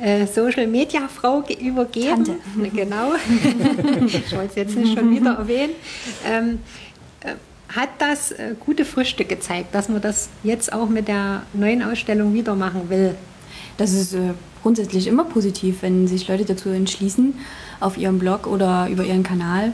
[0.00, 2.24] äh, Social Media Frau übergeben.
[2.24, 2.36] Tante.
[2.74, 3.12] Genau.
[4.06, 5.72] ich wollte es jetzt nicht schon wieder erwähnen.
[6.26, 6.60] Ähm,
[7.20, 7.34] äh,
[7.74, 12.32] hat das äh, gute Früchte gezeigt, dass man das jetzt auch mit der neuen Ausstellung
[12.34, 13.14] wieder machen will?
[13.76, 17.34] Das ist äh, grundsätzlich immer positiv, wenn sich Leute dazu entschließen,
[17.80, 19.72] auf ihrem Blog oder über ihren Kanal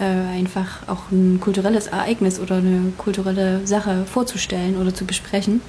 [0.00, 5.60] einfach auch ein kulturelles Ereignis oder eine kulturelle Sache vorzustellen oder zu besprechen.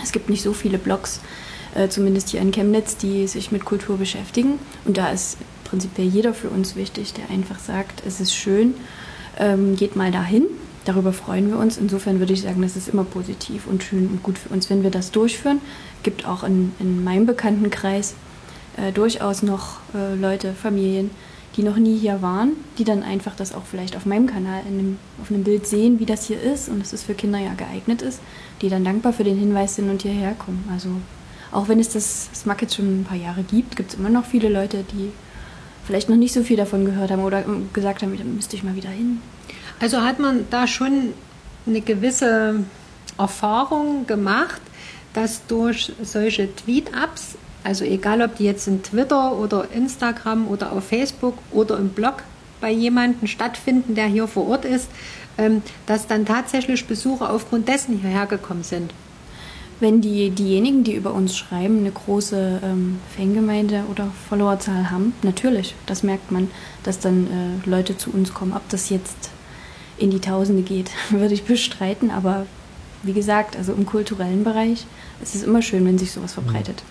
[0.00, 1.20] Es gibt nicht so viele Blogs,
[1.74, 4.58] äh, zumindest hier in Chemnitz, die sich mit Kultur beschäftigen.
[4.84, 8.74] Und da ist prinzipiell jeder für uns wichtig, der einfach sagt, es ist schön,
[9.38, 10.46] ähm, geht mal dahin
[10.84, 11.78] Darüber freuen wir uns.
[11.78, 14.82] Insofern würde ich sagen, das ist immer positiv und schön und gut für uns, wenn
[14.82, 15.60] wir das durchführen.
[15.98, 18.14] Es gibt auch in, in meinem Bekanntenkreis
[18.76, 21.10] äh, durchaus noch äh, Leute, Familien,
[21.56, 24.98] die noch nie hier waren, die dann einfach das auch vielleicht auf meinem Kanal einem,
[25.22, 28.02] auf einem Bild sehen, wie das hier ist und dass es für Kinder ja geeignet
[28.02, 28.20] ist,
[28.60, 30.68] die dann dankbar für den Hinweis sind und hierher kommen.
[30.70, 30.88] Also
[31.54, 34.24] auch wenn es das Smack jetzt schon ein paar Jahre gibt, gibt es immer noch
[34.24, 35.12] viele Leute, die
[35.86, 38.74] vielleicht noch nicht so viel davon gehört haben oder gesagt haben, da müsste ich mal
[38.74, 39.20] wieder hin.
[39.80, 41.12] Also hat man da schon
[41.66, 42.64] eine gewisse
[43.18, 44.60] Erfahrung gemacht,
[45.12, 50.88] dass durch solche Tweet-Ups, also egal ob die jetzt in Twitter oder Instagram oder auf
[50.88, 52.24] Facebook oder im Blog
[52.60, 54.88] bei jemandem stattfinden, der hier vor Ort ist,
[55.38, 58.92] ähm, dass dann tatsächlich Besucher aufgrund dessen hierher gekommen sind.
[59.80, 65.74] Wenn die, diejenigen, die über uns schreiben, eine große ähm, Fangemeinde oder Followerzahl haben, natürlich,
[65.86, 66.48] das merkt man,
[66.84, 68.52] dass dann äh, Leute zu uns kommen.
[68.52, 69.30] Ob das jetzt
[69.98, 72.46] in die Tausende geht, würde ich bestreiten, aber
[73.02, 74.86] wie gesagt, also im kulturellen Bereich
[75.22, 76.42] ist es immer schön, wenn sich sowas mhm.
[76.42, 76.82] verbreitet.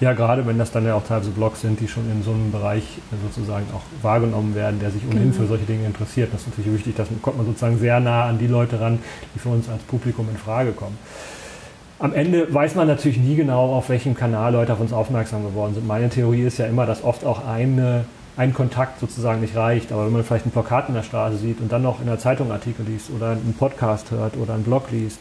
[0.00, 2.52] Ja, gerade wenn das dann ja auch teilweise Blogs sind, die schon in so einem
[2.52, 2.84] Bereich
[3.22, 5.42] sozusagen auch wahrgenommen werden, der sich ohnehin genau.
[5.42, 6.32] für solche Dinge interessiert.
[6.32, 8.98] Das ist natürlich wichtig, dass kommt man sozusagen sehr nah an die Leute ran,
[9.34, 10.96] die für uns als Publikum in Frage kommen.
[12.00, 15.74] Am Ende weiß man natürlich nie genau, auf welchem Kanal Leute auf uns aufmerksam geworden
[15.74, 15.84] sind.
[15.86, 18.04] Meine Theorie ist ja immer, dass oft auch eine,
[18.36, 19.90] ein Kontakt sozusagen nicht reicht.
[19.90, 22.20] Aber wenn man vielleicht ein Plakat in der Straße sieht und dann noch in der
[22.20, 25.18] Zeitung Artikel liest oder einen Podcast hört oder einen Blog liest,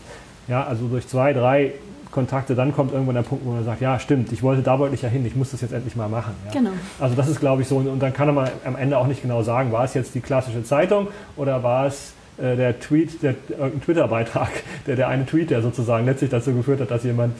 [0.47, 1.73] ja, also durch zwei, drei
[2.11, 5.09] Kontakte, dann kommt irgendwann der Punkt, wo man sagt, ja, stimmt, ich wollte da ja
[5.09, 6.35] hin, ich muss das jetzt endlich mal machen.
[6.45, 6.51] Ja.
[6.59, 6.71] Genau.
[6.99, 7.77] Also das ist, glaube ich, so.
[7.77, 10.63] Und dann kann man am Ende auch nicht genau sagen, war es jetzt die klassische
[10.63, 11.07] Zeitung
[11.37, 14.49] oder war es äh, der Tweet, der, irgendein Twitter-Beitrag,
[14.87, 17.35] der, der eine Tweet, der sozusagen letztlich dazu geführt hat, dass jemand,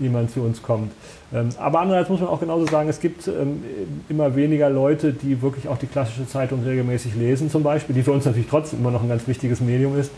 [0.00, 0.92] jemand zu uns kommt.
[1.32, 3.62] Ähm, aber andererseits muss man auch genauso sagen, es gibt ähm,
[4.08, 8.12] immer weniger Leute, die wirklich auch die klassische Zeitung regelmäßig lesen zum Beispiel, die für
[8.12, 10.10] uns natürlich trotzdem immer noch ein ganz wichtiges Medium ist.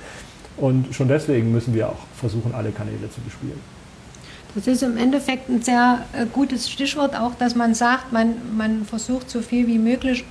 [0.57, 3.61] Und schon deswegen müssen wir auch versuchen, alle Kanäle zu bespielen.
[4.55, 8.87] Das ist im Endeffekt ein sehr äh, gutes Stichwort, auch dass man sagt, man, man
[8.87, 10.25] versucht so viel wie möglich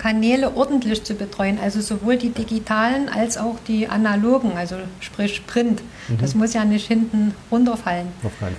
[0.00, 5.82] Kanäle ordentlich zu betreuen, also sowohl die digitalen als auch die analogen, also sprich Print.
[6.08, 6.18] Mhm.
[6.18, 8.08] Das muss ja nicht hinten runterfallen.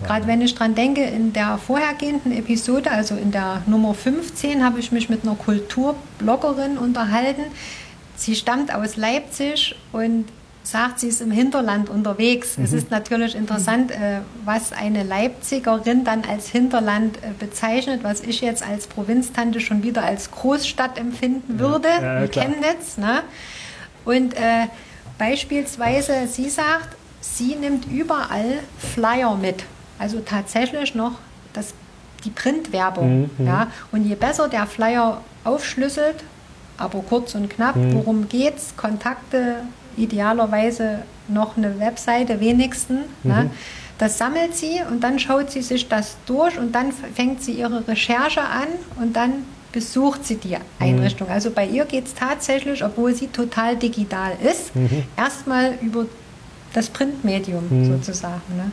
[0.06, 4.80] Gerade wenn ich dran denke, in der vorhergehenden Episode, also in der Nummer 15, habe
[4.80, 7.46] ich mich mit einer Kulturbloggerin unterhalten.
[8.16, 10.26] Sie stammt aus Leipzig und
[10.64, 12.58] sagt, sie ist im Hinterland unterwegs.
[12.58, 12.64] Mhm.
[12.64, 18.42] Es ist natürlich interessant, äh, was eine Leipzigerin dann als Hinterland äh, bezeichnet, was ich
[18.42, 22.98] jetzt als Provinztante schon wieder als Großstadt empfinden würde, ja, ja, Chemnitz.
[22.98, 23.24] Ne?
[24.06, 24.68] Und äh,
[25.18, 29.64] beispielsweise, sie sagt, sie nimmt überall Flyer mit.
[29.98, 31.14] Also tatsächlich noch
[31.54, 31.74] das,
[32.24, 33.30] die Printwerbung.
[33.38, 33.48] Mhm.
[33.48, 33.68] Ja?
[33.92, 36.24] Und je besser der Flyer aufschlüsselt,
[36.78, 37.94] aber kurz und knapp, mhm.
[37.94, 39.58] worum geht's, Kontakte,
[39.98, 43.06] idealerweise noch eine Webseite wenigstens.
[43.24, 43.34] Ne?
[43.34, 43.44] Mhm.
[43.44, 43.50] Ne?
[43.98, 47.88] Das sammelt sie und dann schaut sie sich das durch und dann fängt sie ihre
[47.88, 48.68] Recherche an
[49.00, 51.28] und dann besucht sie die Einrichtung.
[51.28, 51.34] Mhm.
[51.34, 55.04] Also bei ihr geht es tatsächlich, obwohl sie total digital ist, mhm.
[55.16, 56.06] erstmal über
[56.74, 57.86] das Printmedium mhm.
[57.86, 58.42] sozusagen.
[58.58, 58.72] Ne?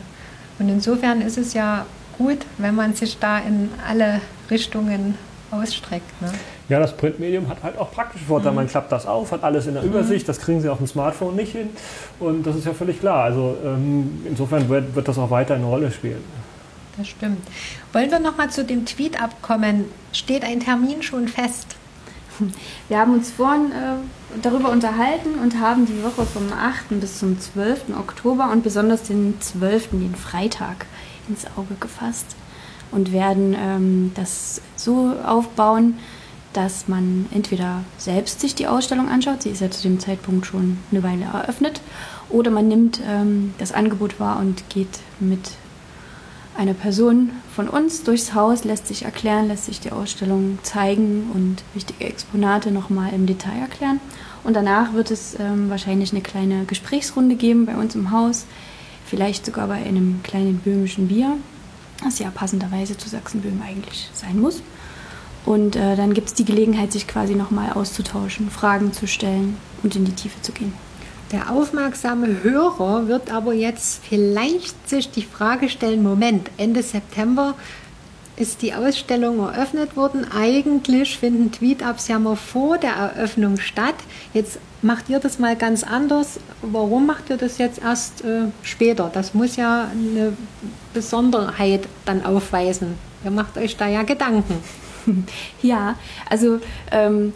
[0.57, 1.85] Und insofern ist es ja
[2.17, 5.15] gut, wenn man sich da in alle Richtungen
[5.51, 6.21] ausstreckt.
[6.21, 6.31] Ne?
[6.69, 8.51] Ja, das Printmedium hat halt auch praktische Vorteile.
[8.51, 8.57] Mhm.
[8.57, 9.89] Man klappt das auf, hat alles in der mhm.
[9.89, 10.29] Übersicht.
[10.29, 11.69] Das kriegen Sie auf dem Smartphone nicht hin.
[12.19, 13.23] Und das ist ja völlig klar.
[13.23, 16.23] Also ähm, insofern wird, wird das auch weiter eine Rolle spielen.
[16.95, 17.41] Das stimmt.
[17.91, 19.85] Wollen wir noch mal zu dem Tweet abkommen?
[20.13, 21.75] Steht ein Termin schon fest?
[22.87, 26.99] Wir haben uns vorhin äh, darüber unterhalten und haben die Woche vom 8.
[27.01, 27.97] bis zum 12.
[27.97, 30.85] Oktober und besonders den 12., den Freitag,
[31.27, 32.35] ins Auge gefasst
[32.91, 35.97] und werden ähm, das so aufbauen,
[36.53, 40.77] dass man entweder selbst sich die Ausstellung anschaut, sie ist ja zu dem Zeitpunkt schon
[40.91, 41.81] eine Weile eröffnet,
[42.29, 45.51] oder man nimmt ähm, das Angebot wahr und geht mit
[46.59, 51.63] einer Person von uns durchs Haus, lässt sich erklären, lässt sich die Ausstellung zeigen und
[51.73, 54.01] wichtige Exponate nochmal im Detail erklären.
[54.43, 58.45] Und danach wird es ähm, wahrscheinlich eine kleine Gesprächsrunde geben bei uns im Haus,
[59.05, 61.37] vielleicht sogar bei einem kleinen böhmischen Bier,
[62.03, 64.61] das ja passenderweise zu Sachsenböhmen eigentlich sein muss.
[65.49, 69.95] Und äh, dann gibt es die Gelegenheit, sich quasi nochmal auszutauschen, Fragen zu stellen und
[69.95, 70.73] in die Tiefe zu gehen.
[71.31, 77.55] Der aufmerksame Hörer wird aber jetzt vielleicht sich die Frage stellen, Moment, Ende September
[78.35, 80.27] ist die Ausstellung eröffnet worden.
[80.31, 83.95] Eigentlich finden Tweet-Ups ja mal vor der Eröffnung statt.
[84.35, 86.39] Jetzt macht ihr das mal ganz anders.
[86.61, 89.09] Warum macht ihr das jetzt erst äh, später?
[89.11, 90.33] Das muss ja eine
[90.93, 92.93] Besonderheit dann aufweisen.
[93.25, 94.63] Ihr macht euch da ja Gedanken.
[95.61, 95.95] Ja,
[96.29, 96.59] also
[96.91, 97.33] ähm,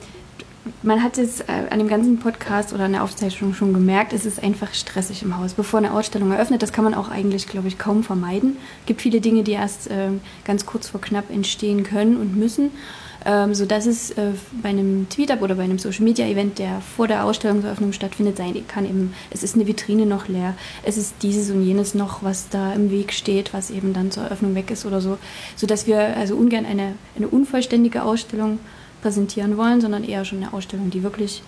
[0.82, 4.26] man hat es äh, an dem ganzen Podcast oder an der Aufzeichnung schon gemerkt, es
[4.26, 5.54] ist einfach stressig im Haus.
[5.54, 8.58] Bevor eine Ausstellung eröffnet, das kann man auch eigentlich, glaube ich, kaum vermeiden.
[8.82, 10.10] Es gibt viele Dinge, die erst äh,
[10.46, 12.72] ganz kurz vor knapp entstehen können und müssen.
[13.26, 17.94] Ähm, sodass es äh, bei einem Tweet-Up oder bei einem Social-Media-Event, der vor der Ausstellungseröffnung
[17.94, 21.96] stattfindet, sein kann eben, es ist eine Vitrine noch leer, es ist dieses und jenes
[21.96, 25.18] noch, was da im Weg steht, was eben dann zur Eröffnung weg ist oder so,
[25.56, 28.60] sodass wir also ungern eine, eine unvollständige Ausstellung
[29.02, 31.44] präsentieren wollen, sondern eher schon eine Ausstellung, die wirklich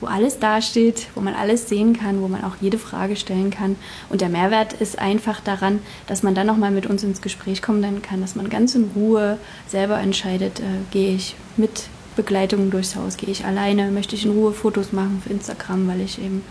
[0.00, 3.76] wo alles dasteht, wo man alles sehen kann, wo man auch jede Frage stellen kann.
[4.08, 8.02] Und der Mehrwert ist einfach daran, dass man dann nochmal mit uns ins Gespräch kommen
[8.02, 11.84] kann, dass man ganz in Ruhe selber entscheidet, äh, gehe ich mit
[12.16, 16.00] Begleitung durchs Haus, gehe ich alleine, möchte ich in Ruhe Fotos machen für Instagram, weil
[16.00, 16.42] ich eben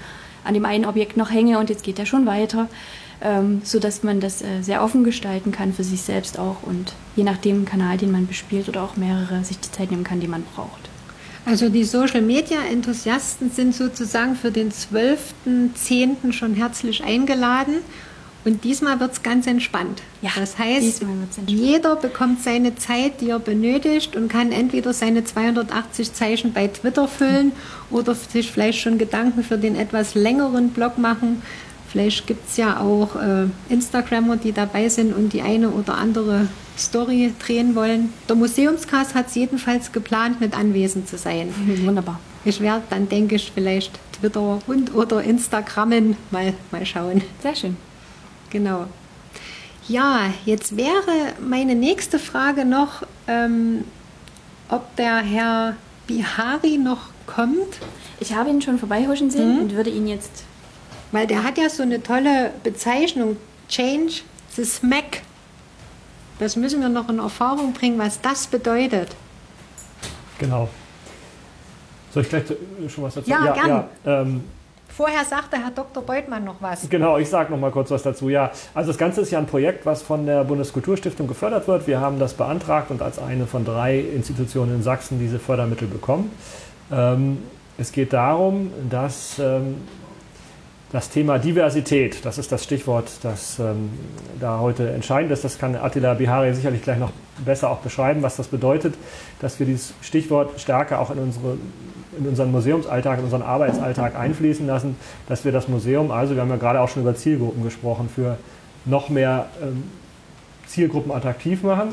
[0.44, 2.70] an dem einen Objekt noch hänge und jetzt geht er schon weiter,
[3.22, 7.24] ähm, sodass man das äh, sehr offen gestalten kann für sich selbst auch und je
[7.24, 10.28] nach dem Kanal, den man bespielt oder auch mehrere, sich die Zeit nehmen kann, die
[10.28, 10.87] man braucht.
[11.48, 16.34] Also die Social Media Enthusiasten sind sozusagen für den 12.10.
[16.34, 17.76] schon herzlich eingeladen.
[18.44, 20.02] Und diesmal wird es ganz entspannt.
[20.22, 21.06] Ja, das heißt,
[21.48, 27.08] jeder bekommt seine Zeit, die er benötigt und kann entweder seine 280 Zeichen bei Twitter
[27.08, 27.54] füllen
[27.92, 31.42] oder sich vielleicht schon Gedanken für den etwas längeren Blog machen,
[31.90, 36.48] Vielleicht gibt es ja auch äh, Instagrammer, die dabei sind und die eine oder andere
[36.78, 38.14] Story drehen wollen.
[38.28, 41.54] Der Museumscast hat es jedenfalls geplant, mit anwesend zu sein.
[41.66, 42.20] Mhm, wunderbar.
[42.46, 47.22] Ich werde dann, denke ich, vielleicht Twitter und oder Instagrammen mal, mal schauen.
[47.42, 47.78] Sehr schön.
[48.50, 48.86] Genau.
[49.88, 53.86] Ja, jetzt wäre meine nächste Frage noch, ähm,
[54.70, 55.76] ob der Herr
[56.08, 57.80] Bihari noch kommt.
[58.20, 59.62] Ich habe ihn schon vorbeihuschen sehen mhm.
[59.62, 60.44] und würde ihn jetzt
[61.12, 63.38] weil der hat ja so eine tolle Bezeichnung,
[63.70, 64.22] Change
[64.56, 65.22] the Smack.
[66.40, 69.16] Das müssen wir noch in Erfahrung bringen, was das bedeutet.
[70.40, 70.70] Genau.
[72.14, 72.44] Soll ich gleich
[72.90, 73.30] schon was dazu?
[73.30, 73.70] Ja, ja gern.
[73.70, 73.90] Ja,
[74.22, 74.44] ähm,
[74.90, 76.02] Vorher sagte Herr Dr.
[76.02, 76.90] Beutmann noch was.
[76.90, 78.30] Genau, ich sage noch mal kurz was dazu.
[78.30, 81.86] Ja, also das Ganze ist ja ein Projekt, was von der Bundeskulturstiftung gefördert wird.
[81.86, 86.32] Wir haben das beantragt und als eine von drei Institutionen in Sachsen diese Fördermittel bekommen.
[86.92, 87.44] Ähm,
[87.78, 89.76] es geht darum, dass ähm,
[90.92, 93.90] das Thema Diversität, das ist das Stichwort, das ähm,
[94.40, 95.44] da heute entscheidend ist.
[95.44, 97.12] Das kann Attila Bihari sicherlich gleich noch
[97.44, 98.96] besser auch beschreiben, was das bedeutet,
[99.42, 101.58] dass wir dieses Stichwort stärker auch in, unsere,
[102.18, 104.96] in unseren Museumsalltag, in unseren Arbeitsalltag einfließen lassen,
[105.28, 108.38] dass wir das Museum, also wir haben ja gerade auch schon über Zielgruppen gesprochen, für
[108.86, 109.84] noch mehr ähm,
[110.68, 111.90] Zielgruppen attraktiv machen,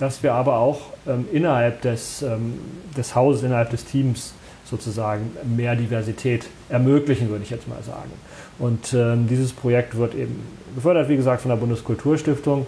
[0.00, 2.54] dass wir aber auch ähm, innerhalb des, ähm,
[2.96, 4.32] des Hauses, innerhalb des Teams
[4.64, 8.10] sozusagen mehr Diversität ermöglichen, würde ich jetzt mal sagen.
[8.58, 10.44] Und ähm, dieses Projekt wird eben
[10.74, 12.66] gefördert, wie gesagt, von der Bundeskulturstiftung.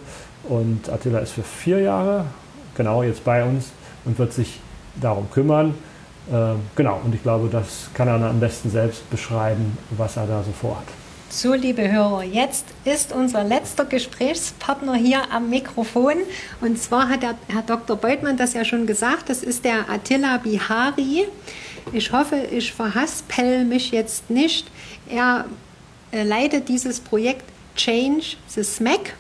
[0.49, 2.27] Und Attila ist für vier Jahre
[2.77, 3.71] genau jetzt bei uns
[4.05, 4.61] und wird sich
[5.01, 5.75] darum kümmern.
[6.33, 10.27] Ähm, genau, und ich glaube, das kann er dann am besten selbst beschreiben, was er
[10.27, 10.85] da so vorhat.
[11.29, 16.15] So, liebe Hörer, jetzt ist unser letzter Gesprächspartner hier am Mikrofon.
[16.61, 17.97] Und zwar hat der Herr Dr.
[17.97, 21.27] Beutmann das ja schon gesagt, das ist der Attila Bihari.
[21.93, 24.69] Ich hoffe, ich verhaspel mich jetzt nicht.
[25.09, 25.45] Er
[26.13, 27.45] leitet dieses Projekt
[27.77, 29.15] Change the Smack.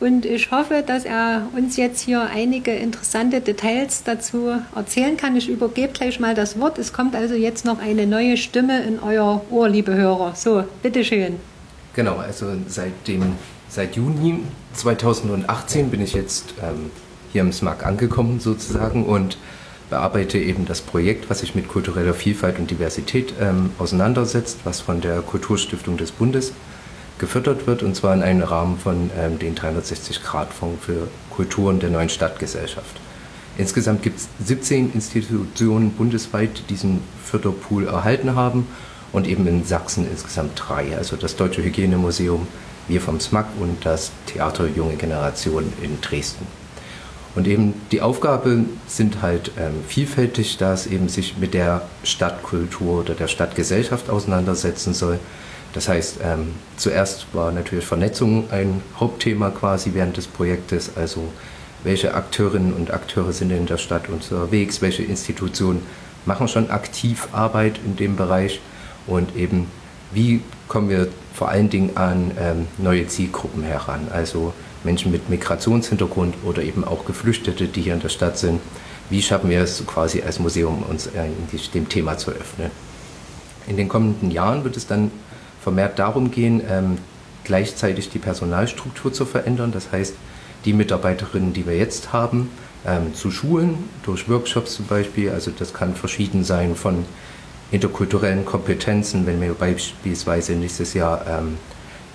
[0.00, 5.36] Und ich hoffe, dass er uns jetzt hier einige interessante Details dazu erzählen kann.
[5.36, 6.78] Ich übergebe gleich mal das Wort.
[6.78, 10.34] Es kommt also jetzt noch eine neue Stimme in euer Ohr, liebe Hörer.
[10.36, 11.36] So, bitteschön.
[11.94, 13.34] Genau, also seit, dem,
[13.68, 14.44] seit Juni
[14.74, 16.92] 2018 bin ich jetzt ähm,
[17.32, 19.36] hier im SMAC angekommen sozusagen und
[19.90, 25.00] bearbeite eben das Projekt, was sich mit kultureller Vielfalt und Diversität ähm, auseinandersetzt, was von
[25.00, 26.52] der Kulturstiftung des Bundes
[27.18, 32.08] gefördert wird, und zwar in einem Rahmen von ähm, den 360-Grad-Fonds für Kulturen der neuen
[32.08, 33.00] Stadtgesellschaft.
[33.56, 38.68] Insgesamt gibt es 17 Institutionen bundesweit, die diesen Förderpool erhalten haben
[39.12, 42.46] und eben in Sachsen insgesamt drei, also das Deutsche Hygienemuseum,
[42.86, 46.46] wir vom SMAC und das Theater Junge Generation in Dresden.
[47.34, 53.00] Und eben die Aufgabe sind halt ähm, vielfältig, da es eben sich mit der Stadtkultur
[53.00, 55.18] oder der Stadtgesellschaft auseinandersetzen soll.
[55.74, 61.28] Das heißt, ähm, zuerst war natürlich Vernetzung ein Hauptthema quasi während des Projektes, also
[61.84, 65.82] welche Akteurinnen und Akteure sind in der Stadt unterwegs, welche Institutionen
[66.24, 68.60] machen schon aktiv Arbeit in dem Bereich
[69.06, 69.68] und eben
[70.12, 74.52] wie kommen wir vor allen Dingen an ähm, neue Zielgruppen heran, also
[74.84, 78.60] Menschen mit Migrationshintergrund oder eben auch Geflüchtete, die hier in der Stadt sind.
[79.10, 81.28] Wie schaffen wir es quasi als Museum, uns äh,
[81.74, 82.70] dem Thema zu öffnen?
[83.66, 85.10] In den kommenden Jahren wird es dann
[85.60, 86.98] vermehrt darum gehen, ähm,
[87.44, 89.72] gleichzeitig die Personalstruktur zu verändern.
[89.72, 90.14] Das heißt,
[90.64, 92.50] die Mitarbeiterinnen, die wir jetzt haben,
[92.86, 95.30] ähm, zu schulen, durch Workshops zum Beispiel.
[95.30, 97.04] Also das kann verschieden sein von
[97.70, 101.58] interkulturellen Kompetenzen, wenn wir beispielsweise nächstes Jahr ähm,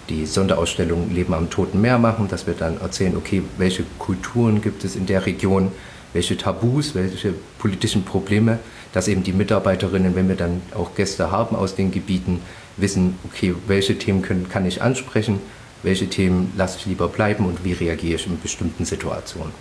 [0.10, 4.84] die Sonderausstellung Leben am Toten Meer machen, dass wir dann erzählen, okay, welche Kulturen gibt
[4.84, 5.72] es in der Region,
[6.14, 8.60] welche Tabus, welche politischen Probleme,
[8.94, 12.42] dass eben die Mitarbeiterinnen, wenn wir dann auch Gäste haben aus den Gebieten,
[12.78, 15.40] wissen, okay, welche Themen können, kann ich ansprechen,
[15.82, 19.54] welche Themen lasse ich lieber bleiben und wie reagiere ich in bestimmten Situationen.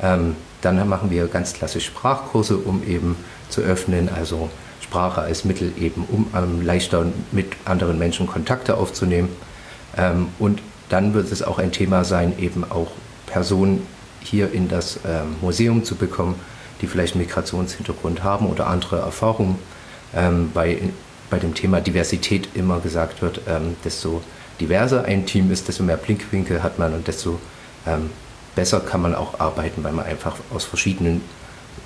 [0.00, 3.16] Ähm, dann machen wir ganz klassisch Sprachkurse, um eben
[3.48, 4.48] zu öffnen, also
[4.80, 9.28] Sprache als Mittel eben, um ähm, leichter mit anderen Menschen Kontakte aufzunehmen.
[9.98, 12.92] Ähm, und dann wird es auch ein Thema sein, eben auch
[13.26, 13.86] Personen
[14.20, 16.36] hier in das ähm, Museum zu bekommen,
[16.80, 19.58] die vielleicht Migrationshintergrund haben oder andere Erfahrungen.
[20.14, 20.78] Ähm, bei,
[21.28, 24.22] bei dem Thema Diversität immer gesagt wird, ähm, desto
[24.60, 27.38] diverser ein Team ist, desto mehr Blinkwinkel hat man und desto
[27.86, 28.10] ähm,
[28.54, 31.20] besser kann man auch arbeiten, weil man einfach aus verschiedenen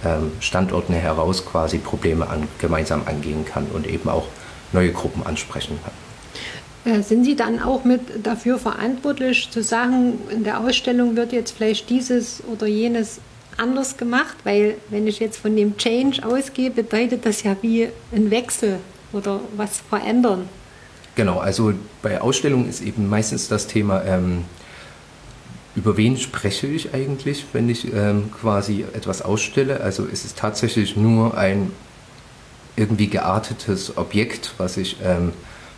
[0.05, 4.27] ähm, Standorten heraus quasi Probleme an, gemeinsam angehen kann und eben auch
[4.73, 6.02] neue Gruppen ansprechen kann.
[6.85, 11.53] Äh, sind Sie dann auch mit dafür verantwortlich zu sagen, in der Ausstellung wird jetzt
[11.53, 13.21] vielleicht dieses oder jenes
[13.57, 14.37] anders gemacht?
[14.45, 18.79] Weil wenn ich jetzt von dem Change ausgehe, bedeutet das ja wie ein Wechsel
[19.13, 20.49] oder was verändern.
[21.15, 24.45] Genau, also bei Ausstellungen ist eben meistens das Thema, ähm,
[25.77, 29.81] über wen spreche ich eigentlich, wenn ich ähm, quasi etwas ausstelle.
[29.81, 31.71] Also ist es tatsächlich nur ein
[32.77, 35.33] irgendwie geartetes Objekt, was ich ähm,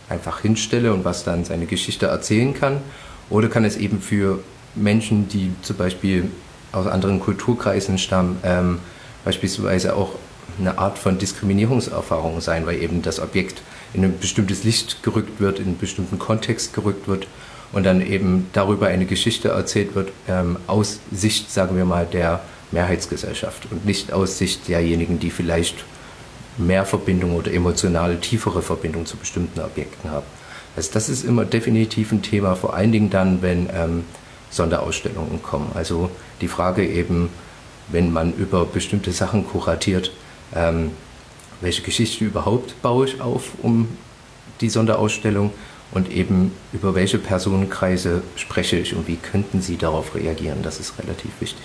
[0.09, 2.77] einfach hinstelle und was dann seine Geschichte erzählen kann.
[3.29, 4.39] Oder kann es eben für
[4.75, 6.29] Menschen, die zum Beispiel
[6.71, 8.79] aus anderen Kulturkreisen stammen, ähm,
[9.23, 10.11] beispielsweise auch
[10.59, 13.61] eine Art von Diskriminierungserfahrung sein, weil eben das Objekt
[13.93, 17.27] in ein bestimmtes Licht gerückt wird, in einen bestimmten Kontext gerückt wird
[17.71, 22.41] und dann eben darüber eine Geschichte erzählt wird ähm, aus Sicht, sagen wir mal, der
[22.71, 25.83] Mehrheitsgesellschaft und nicht aus Sicht derjenigen, die vielleicht
[26.57, 30.25] mehr Verbindung oder emotionale, tiefere Verbindung zu bestimmten Objekten haben.
[30.75, 34.03] Also das ist immer definitiv ein Thema, vor allen Dingen dann, wenn ähm,
[34.49, 35.71] Sonderausstellungen kommen.
[35.73, 36.09] Also
[36.41, 37.29] die Frage eben,
[37.89, 40.11] wenn man über bestimmte Sachen kuratiert,
[40.53, 40.91] ähm,
[41.61, 43.87] welche Geschichte überhaupt baue ich auf um
[44.61, 45.51] die Sonderausstellung
[45.91, 50.61] und eben über welche Personenkreise spreche ich und wie könnten Sie darauf reagieren.
[50.63, 51.63] Das ist relativ wichtig.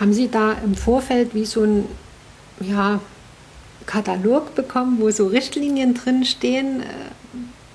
[0.00, 1.84] Haben Sie da im Vorfeld wie so ein
[2.60, 3.00] ja,
[3.86, 6.84] Katalog bekommen, wo so Richtlinien drin stehen, äh,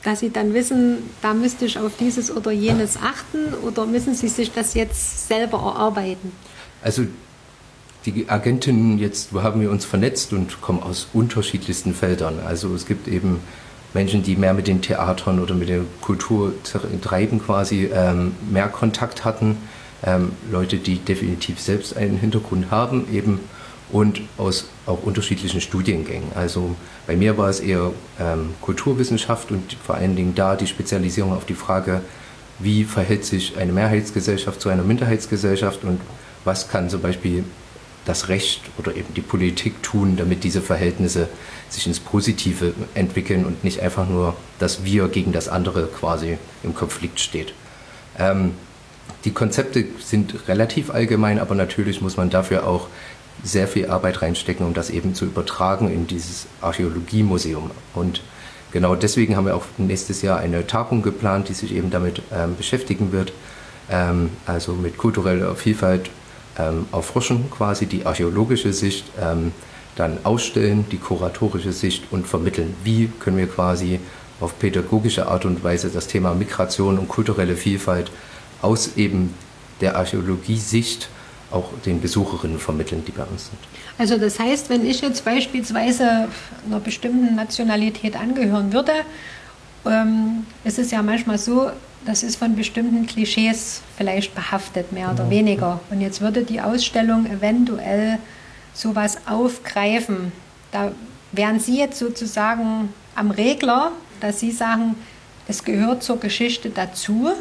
[0.04, 4.28] dass Sie dann wissen, da müsste ich auf dieses oder jenes achten oder müssen Sie
[4.28, 6.32] sich das jetzt selber erarbeiten?
[6.82, 7.04] Also
[8.06, 12.40] die Agentinnen jetzt, wo haben wir uns vernetzt und kommen aus unterschiedlichsten Feldern.
[12.46, 13.42] Also es gibt eben
[13.94, 16.54] Menschen, die mehr mit den Theatern oder mit der Kultur
[17.02, 19.58] treiben quasi, ähm, mehr Kontakt hatten.
[20.06, 23.40] Ähm, Leute, die definitiv selbst einen Hintergrund haben eben
[23.90, 26.32] und aus auch unterschiedlichen Studiengängen.
[26.36, 26.76] Also
[27.06, 31.46] bei mir war es eher ähm, Kulturwissenschaft und vor allen Dingen da die Spezialisierung auf
[31.46, 32.02] die Frage,
[32.60, 36.02] wie verhält sich eine Mehrheitsgesellschaft zu einer Minderheitsgesellschaft und
[36.44, 37.44] was kann zum Beispiel
[38.06, 41.28] das Recht oder eben die Politik tun, damit diese Verhältnisse
[41.70, 46.74] sich ins Positive entwickeln und nicht einfach nur das Wir gegen das andere quasi im
[46.74, 47.54] Konflikt steht.
[48.18, 48.54] Ähm,
[49.26, 52.88] die Konzepte sind relativ allgemein, aber natürlich muss man dafür auch
[53.44, 57.72] sehr viel Arbeit reinstecken, um das eben zu übertragen in dieses Archäologiemuseum.
[57.94, 58.22] Und
[58.72, 62.56] genau deswegen haben wir auch nächstes Jahr eine Tagung geplant, die sich eben damit ähm,
[62.56, 63.34] beschäftigen wird,
[63.90, 66.10] ähm, also mit kultureller Vielfalt
[66.58, 69.52] ähm, erforschen, quasi die archäologische Sicht, ähm,
[69.96, 72.76] dann ausstellen, die kuratorische Sicht und vermitteln.
[72.84, 74.00] Wie können wir quasi
[74.40, 78.12] auf pädagogische Art und Weise das Thema Migration und kulturelle Vielfalt
[78.62, 79.34] aus eben
[79.82, 81.10] der Archäologie-Sicht
[81.52, 83.60] auch den Besucherinnen vermitteln, die bei uns sind.
[83.98, 86.28] Also das heißt, wenn ich jetzt beispielsweise
[86.66, 88.92] einer bestimmten Nationalität angehören würde,
[89.86, 91.72] ähm, es ist ja manchmal so,
[92.06, 95.80] das ist von bestimmten Klischees vielleicht behaftet, mehr oder weniger.
[95.90, 98.20] Und jetzt würde die Ausstellung eventuell
[98.74, 100.32] sowas aufgreifen.
[100.72, 100.92] Da
[101.32, 104.96] wären Sie jetzt sozusagen am Regler, dass Sie sagen,
[105.48, 107.32] es gehört zur Geschichte dazu,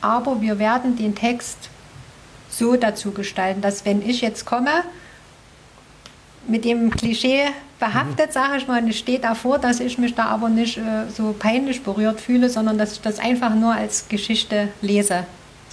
[0.00, 1.70] aber wir werden den Text
[2.58, 4.70] so dazu gestalten, dass wenn ich jetzt komme,
[6.46, 7.46] mit dem Klischee
[7.78, 8.32] behaftet, mhm.
[8.32, 11.34] sage ich mal, und es steht davor, dass ich mich da aber nicht äh, so
[11.38, 15.24] peinlich berührt fühle, sondern dass ich das einfach nur als Geschichte lese,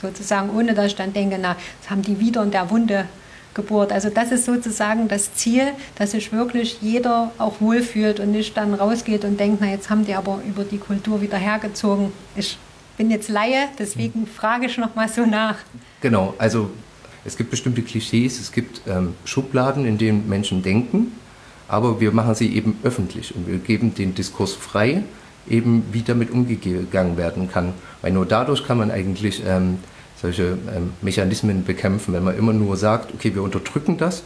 [0.01, 3.05] sozusagen, ohne dass ich dann denke, na, das haben die wieder in der Wunde
[3.53, 3.91] gebohrt.
[3.91, 8.73] Also das ist sozusagen das Ziel, dass sich wirklich jeder auch wohlfühlt und nicht dann
[8.73, 12.13] rausgeht und denkt, na, jetzt haben die aber über die Kultur wieder hergezogen.
[12.35, 12.57] Ich
[12.97, 15.57] bin jetzt Laie, deswegen frage ich noch mal so nach.
[16.01, 16.71] Genau, also
[17.23, 21.11] es gibt bestimmte Klischees, es gibt ähm, Schubladen, in denen Menschen denken,
[21.67, 25.03] aber wir machen sie eben öffentlich und wir geben den Diskurs frei,
[25.47, 27.73] eben wie damit umgegangen werden kann.
[28.01, 29.77] Weil nur dadurch kann man eigentlich ähm,
[30.19, 32.13] solche ähm, Mechanismen bekämpfen.
[32.13, 34.23] Wenn man immer nur sagt, okay, wir unterdrücken das,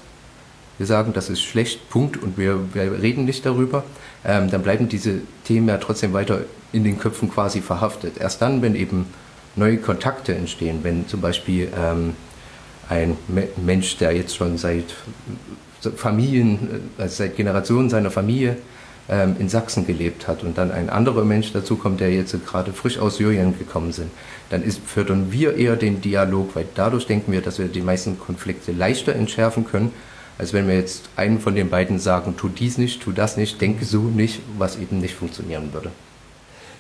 [0.78, 3.84] wir sagen, das ist schlecht, Punkt, und wir, wir reden nicht darüber,
[4.26, 6.42] ähm, dann bleiben diese Themen ja trotzdem weiter
[6.74, 8.18] in den Köpfen quasi verhaftet.
[8.18, 9.06] Erst dann, wenn eben
[9.56, 12.16] neue Kontakte entstehen, wenn zum Beispiel ähm,
[12.90, 14.86] ein Me Mensch, der jetzt schon seit
[15.96, 18.58] Familien, also seit Generationen seiner Familie
[19.08, 22.74] ähm, in Sachsen gelebt hat und dann ein anderer Mensch dazu kommt, der jetzt gerade
[22.74, 24.12] frisch aus Syrien gekommen sind,
[24.50, 28.20] dann ist, fördern wir eher den Dialog, weil dadurch denken wir, dass wir die meisten
[28.20, 29.92] Konflikte leichter entschärfen können,
[30.38, 33.62] als wenn wir jetzt einen von den beiden sagen, tu dies nicht, tu das nicht,
[33.62, 35.92] denke so nicht, was eben nicht funktionieren würde.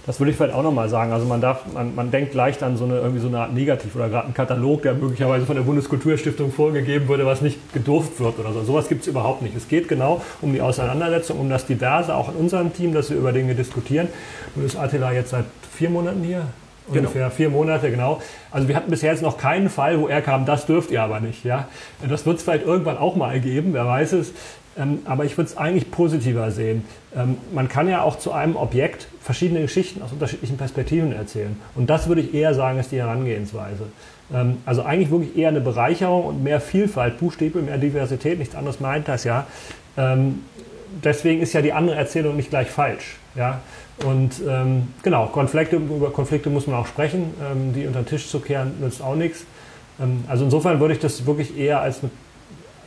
[0.06, 1.12] Das würde ich vielleicht auch nochmal sagen.
[1.12, 3.96] Also man darf, man, man denkt leicht an so eine irgendwie so eine Art Negativ
[3.96, 8.38] oder gerade einen Katalog, der möglicherweise von der Bundeskulturstiftung vorgegeben würde, was nicht gedurft wird
[8.38, 8.64] oder so.
[8.64, 9.56] Sowas gibt es überhaupt nicht.
[9.56, 13.18] Es geht genau um die Auseinandersetzung, um das Diverse, auch in unserem Team, dass wir
[13.18, 14.08] über Dinge diskutieren.
[14.56, 15.46] Nun ist Attila jetzt seit
[15.76, 16.44] vier Monaten hier.
[16.88, 17.00] Genau.
[17.00, 18.22] Ungefähr vier Monate, genau.
[18.52, 21.20] Also wir hatten bisher jetzt noch keinen Fall, wo er kam, das dürft ihr aber
[21.20, 21.44] nicht.
[21.44, 21.68] Ja?
[22.08, 24.34] Das wird es vielleicht irgendwann auch mal geben, wer weiß es.
[24.78, 26.84] Ähm, aber ich würde es eigentlich positiver sehen.
[27.16, 31.58] Ähm, man kann ja auch zu einem Objekt verschiedene Geschichten aus unterschiedlichen Perspektiven erzählen.
[31.76, 33.84] Und das würde ich eher sagen, ist die Herangehensweise.
[34.34, 38.80] Ähm, also eigentlich wirklich eher eine Bereicherung und mehr Vielfalt, Buchstabe, mehr Diversität, nichts anderes
[38.80, 39.48] meint das ja.
[39.98, 40.44] Ähm,
[41.04, 43.16] deswegen ist ja die andere Erzählung nicht gleich falsch.
[43.36, 43.62] Ja?
[44.06, 47.34] Und ähm, genau, Konflikte, über Konflikte muss man auch sprechen.
[47.50, 49.46] Ähm, die unter den Tisch zu kehren, nützt auch nichts.
[50.28, 52.12] also insofern würde ich das wirklich eher als eine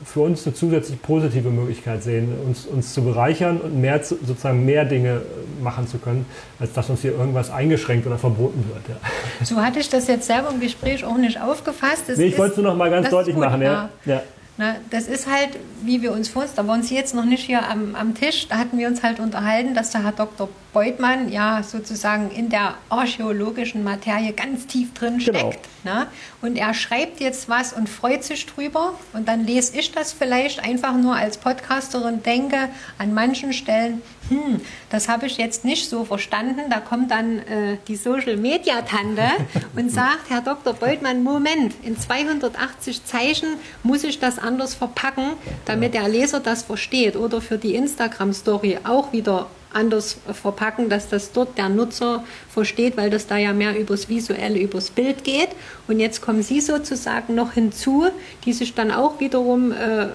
[0.04, 4.64] für uns eine zusätzliche positive Möglichkeit sehen, uns, uns zu bereichern und mehr zu, sozusagen
[4.64, 6.26] mehr Dinge äh, machen zu können,
[6.58, 8.82] als dass uns hier irgendwas eingeschränkt oder verboten wird.
[8.88, 9.44] Ja.
[9.44, 12.04] So hatte ich das jetzt selber im Gespräch auch nicht aufgefasst.
[12.16, 13.62] nee, ich wollte es nur noch mal ganz deutlich machen.
[13.62, 13.90] Ja.
[14.04, 14.22] ja.
[14.58, 15.50] Na, das ist halt,
[15.82, 18.58] wie wir uns vorstellen, da waren Sie jetzt noch nicht hier am, am Tisch, da
[18.58, 20.48] hatten wir uns halt unterhalten, dass der Herr Dr.
[20.72, 25.38] Beutmann ja sozusagen in der archäologischen Materie ganz tief drin genau.
[25.38, 25.68] steckt.
[25.84, 25.94] Genau.
[25.94, 26.06] Ne?
[26.42, 28.94] Und er schreibt jetzt was und freut sich drüber.
[29.12, 34.60] Und dann lese ich das vielleicht einfach nur als Podcasterin, denke an manchen Stellen, hm,
[34.90, 36.70] das habe ich jetzt nicht so verstanden.
[36.70, 39.28] Da kommt dann äh, die Social Media Tante
[39.76, 40.74] und sagt, Herr Dr.
[40.74, 43.48] Beutmann, Moment, in 280 Zeichen
[43.82, 45.32] muss ich das anders verpacken,
[45.64, 47.16] damit der Leser das versteht.
[47.16, 52.96] Oder für die Instagram Story auch wieder anders verpacken, dass das dort der Nutzer versteht,
[52.96, 55.50] weil das da ja mehr übers Visuelle, übers Bild geht.
[55.86, 58.06] Und jetzt kommen Sie sozusagen noch hinzu,
[58.44, 60.08] die sich dann auch wiederum äh,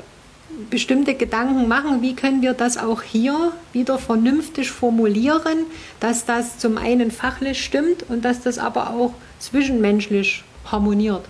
[0.69, 5.65] bestimmte Gedanken machen, wie können wir das auch hier wieder vernünftig formulieren,
[5.99, 11.23] dass das zum einen fachlich stimmt und dass das aber auch zwischenmenschlich harmoniert.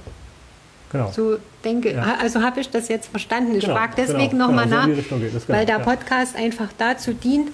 [0.91, 1.11] Genau.
[1.11, 2.17] So denke, ja.
[2.21, 3.55] also habe ich das jetzt verstanden.
[3.55, 7.49] Ich genau, frage deswegen genau, nochmal genau, nach, so weil der Podcast einfach dazu dient,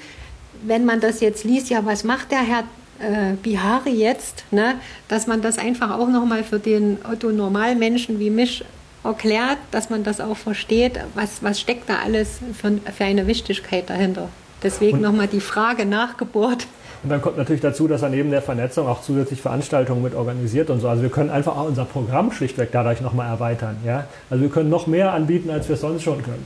[0.64, 2.64] wenn man das jetzt liest, ja, was macht der Herr
[3.00, 4.76] äh, Bihari jetzt, ne,
[5.08, 8.66] dass man das einfach auch nochmal für den Otto-Normalmenschen wie mich
[9.04, 13.90] erklärt, dass man das auch versteht, was, was steckt da alles für, für eine Wichtigkeit
[13.90, 14.30] dahinter.
[14.62, 16.68] Deswegen nochmal die Frage nachgebohrt.
[17.02, 20.70] Und dann kommt natürlich dazu, dass er neben der Vernetzung auch zusätzlich Veranstaltungen mit organisiert
[20.70, 20.90] und so.
[20.90, 23.78] Also wir können einfach auch unser Programm schlichtweg dadurch nochmal erweitern.
[23.86, 24.06] Ja?
[24.30, 26.46] Also wir können noch mehr anbieten, als wir sonst schon können.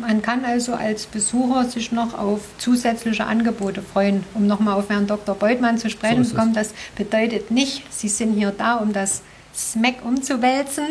[0.00, 4.24] Man kann also als Besucher sich noch auf zusätzliche Angebote freuen.
[4.34, 5.34] Um nochmal auf Herrn Dr.
[5.34, 9.22] Beutmann zu sprechen so kommen, das bedeutet nicht, Sie sind hier da, um das
[9.54, 10.84] Smack umzuwälzen,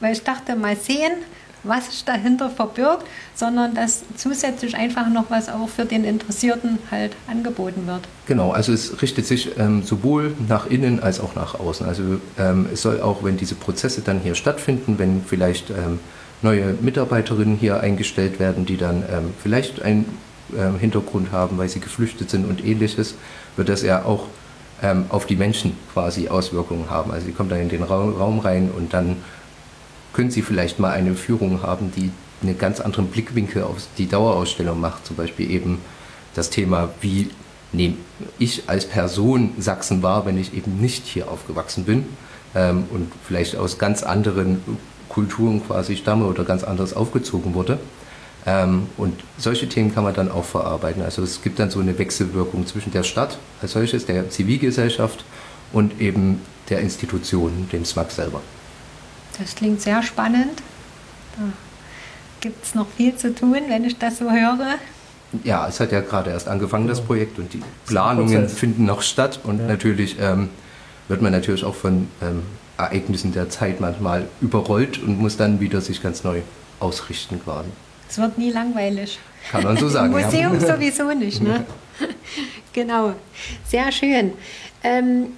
[0.00, 1.12] weil ich dachte, mal sehen,
[1.62, 7.12] was sich dahinter verbirgt, sondern dass zusätzlich einfach noch was auch für den Interessierten halt
[7.28, 8.00] angeboten wird.
[8.26, 11.86] Genau, also es richtet sich ähm, sowohl nach innen als auch nach außen.
[11.86, 12.02] Also
[12.38, 16.00] ähm, es soll auch, wenn diese Prozesse dann hier stattfinden, wenn vielleicht ähm,
[16.42, 20.06] neue Mitarbeiterinnen hier eingestellt werden, die dann ähm, vielleicht einen
[20.56, 23.14] ähm, Hintergrund haben, weil sie geflüchtet sind und ähnliches,
[23.56, 24.26] wird das ja auch
[24.82, 27.10] ähm, auf die Menschen quasi Auswirkungen haben.
[27.10, 29.16] Also sie kommen dann in den Raum rein und dann
[30.20, 32.10] können sie vielleicht mal eine Führung haben, die
[32.42, 35.06] einen ganz anderen Blickwinkel auf die Dauerausstellung macht.
[35.06, 35.78] Zum Beispiel eben
[36.34, 37.30] das Thema, wie
[37.72, 37.94] nehme
[38.38, 42.04] ich als Person Sachsen wahr, wenn ich eben nicht hier aufgewachsen bin
[42.54, 44.60] ähm, und vielleicht aus ganz anderen
[45.08, 47.78] Kulturen quasi stamme oder ganz anders aufgezogen wurde.
[48.44, 51.02] Ähm, und solche Themen kann man dann auch verarbeiten.
[51.02, 55.24] Also es gibt dann so eine Wechselwirkung zwischen der Stadt als solches, der Zivilgesellschaft
[55.72, 58.42] und eben der Institution, dem SMAC selber.
[59.38, 60.62] Das klingt sehr spannend.
[61.36, 61.44] Da
[62.40, 64.76] gibt es noch viel zu tun, wenn ich das so höre.
[65.44, 69.40] Ja, es hat ja gerade erst angefangen, das Projekt, und die Planungen finden noch statt.
[69.44, 69.66] Und ja.
[69.66, 70.48] natürlich ähm,
[71.08, 72.42] wird man natürlich auch von ähm,
[72.76, 76.40] Ereignissen der Zeit manchmal überrollt und muss dann wieder sich ganz neu
[76.80, 77.68] ausrichten quasi.
[78.08, 79.18] Es wird nie langweilig.
[79.50, 80.12] Kann man so sagen.
[80.12, 80.74] Im Museum ja.
[80.74, 81.40] sowieso nicht.
[81.40, 81.64] Ne?
[82.72, 83.14] genau,
[83.66, 84.32] sehr schön.
[84.82, 85.34] Ähm,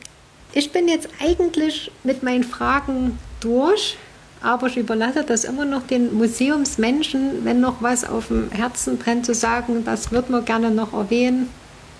[0.53, 3.97] ich bin jetzt eigentlich mit meinen Fragen durch,
[4.43, 9.26] aber ich überlasse das immer noch den Museumsmenschen, wenn noch was auf dem Herzen brennt,
[9.26, 11.49] zu sagen, das wird man gerne noch erwähnen,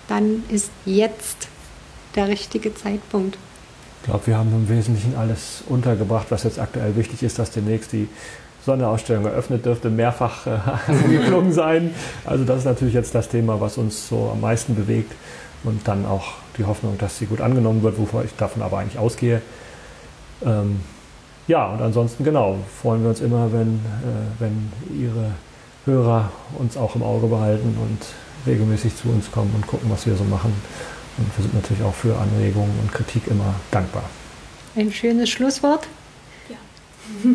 [0.07, 1.47] dann ist jetzt
[2.15, 3.37] der richtige Zeitpunkt.
[4.01, 7.93] Ich glaube, wir haben im Wesentlichen alles untergebracht, was jetzt aktuell wichtig ist, dass demnächst
[7.93, 8.09] die
[8.65, 11.93] Sonderausstellung eröffnet dürfte, mehrfach äh, angeklungen sein.
[12.25, 15.13] Also das ist natürlich jetzt das Thema, was uns so am meisten bewegt.
[15.63, 18.99] Und dann auch die Hoffnung, dass sie gut angenommen wird, wovor ich davon aber eigentlich
[18.99, 19.41] ausgehe.
[20.45, 20.81] Ähm,
[21.47, 25.31] ja, und ansonsten genau, freuen wir uns immer, wenn, äh, wenn Ihre
[25.85, 27.99] Hörer uns auch im Auge behalten und
[28.47, 30.53] regelmäßig zu uns kommen und gucken, was wir so machen.
[31.17, 34.03] Und wir sind natürlich auch für Anregungen und Kritik immer dankbar.
[34.75, 35.87] Ein schönes Schlusswort.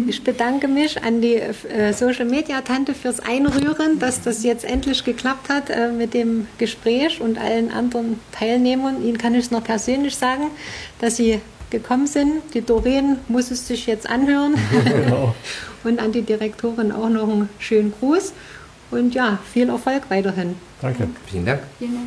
[0.06, 5.04] Ich bedanke mich an die äh, Social Media Tante fürs Einrühren, dass das jetzt endlich
[5.04, 9.04] geklappt hat äh, mit dem Gespräch und allen anderen Teilnehmern.
[9.04, 10.44] Ihnen kann ich es noch persönlich sagen,
[11.00, 11.40] dass Sie
[11.70, 12.42] gekommen sind.
[12.54, 14.54] Die Doreen muss es sich jetzt anhören.
[14.84, 15.34] Genau.
[15.84, 18.32] und an die Direktorin auch noch einen schönen Gruß.
[18.90, 20.56] Und ja, viel Erfolg weiterhin.
[20.80, 21.08] Danke.
[21.26, 21.60] Vielen Dank.
[21.78, 22.06] Vielen Dank.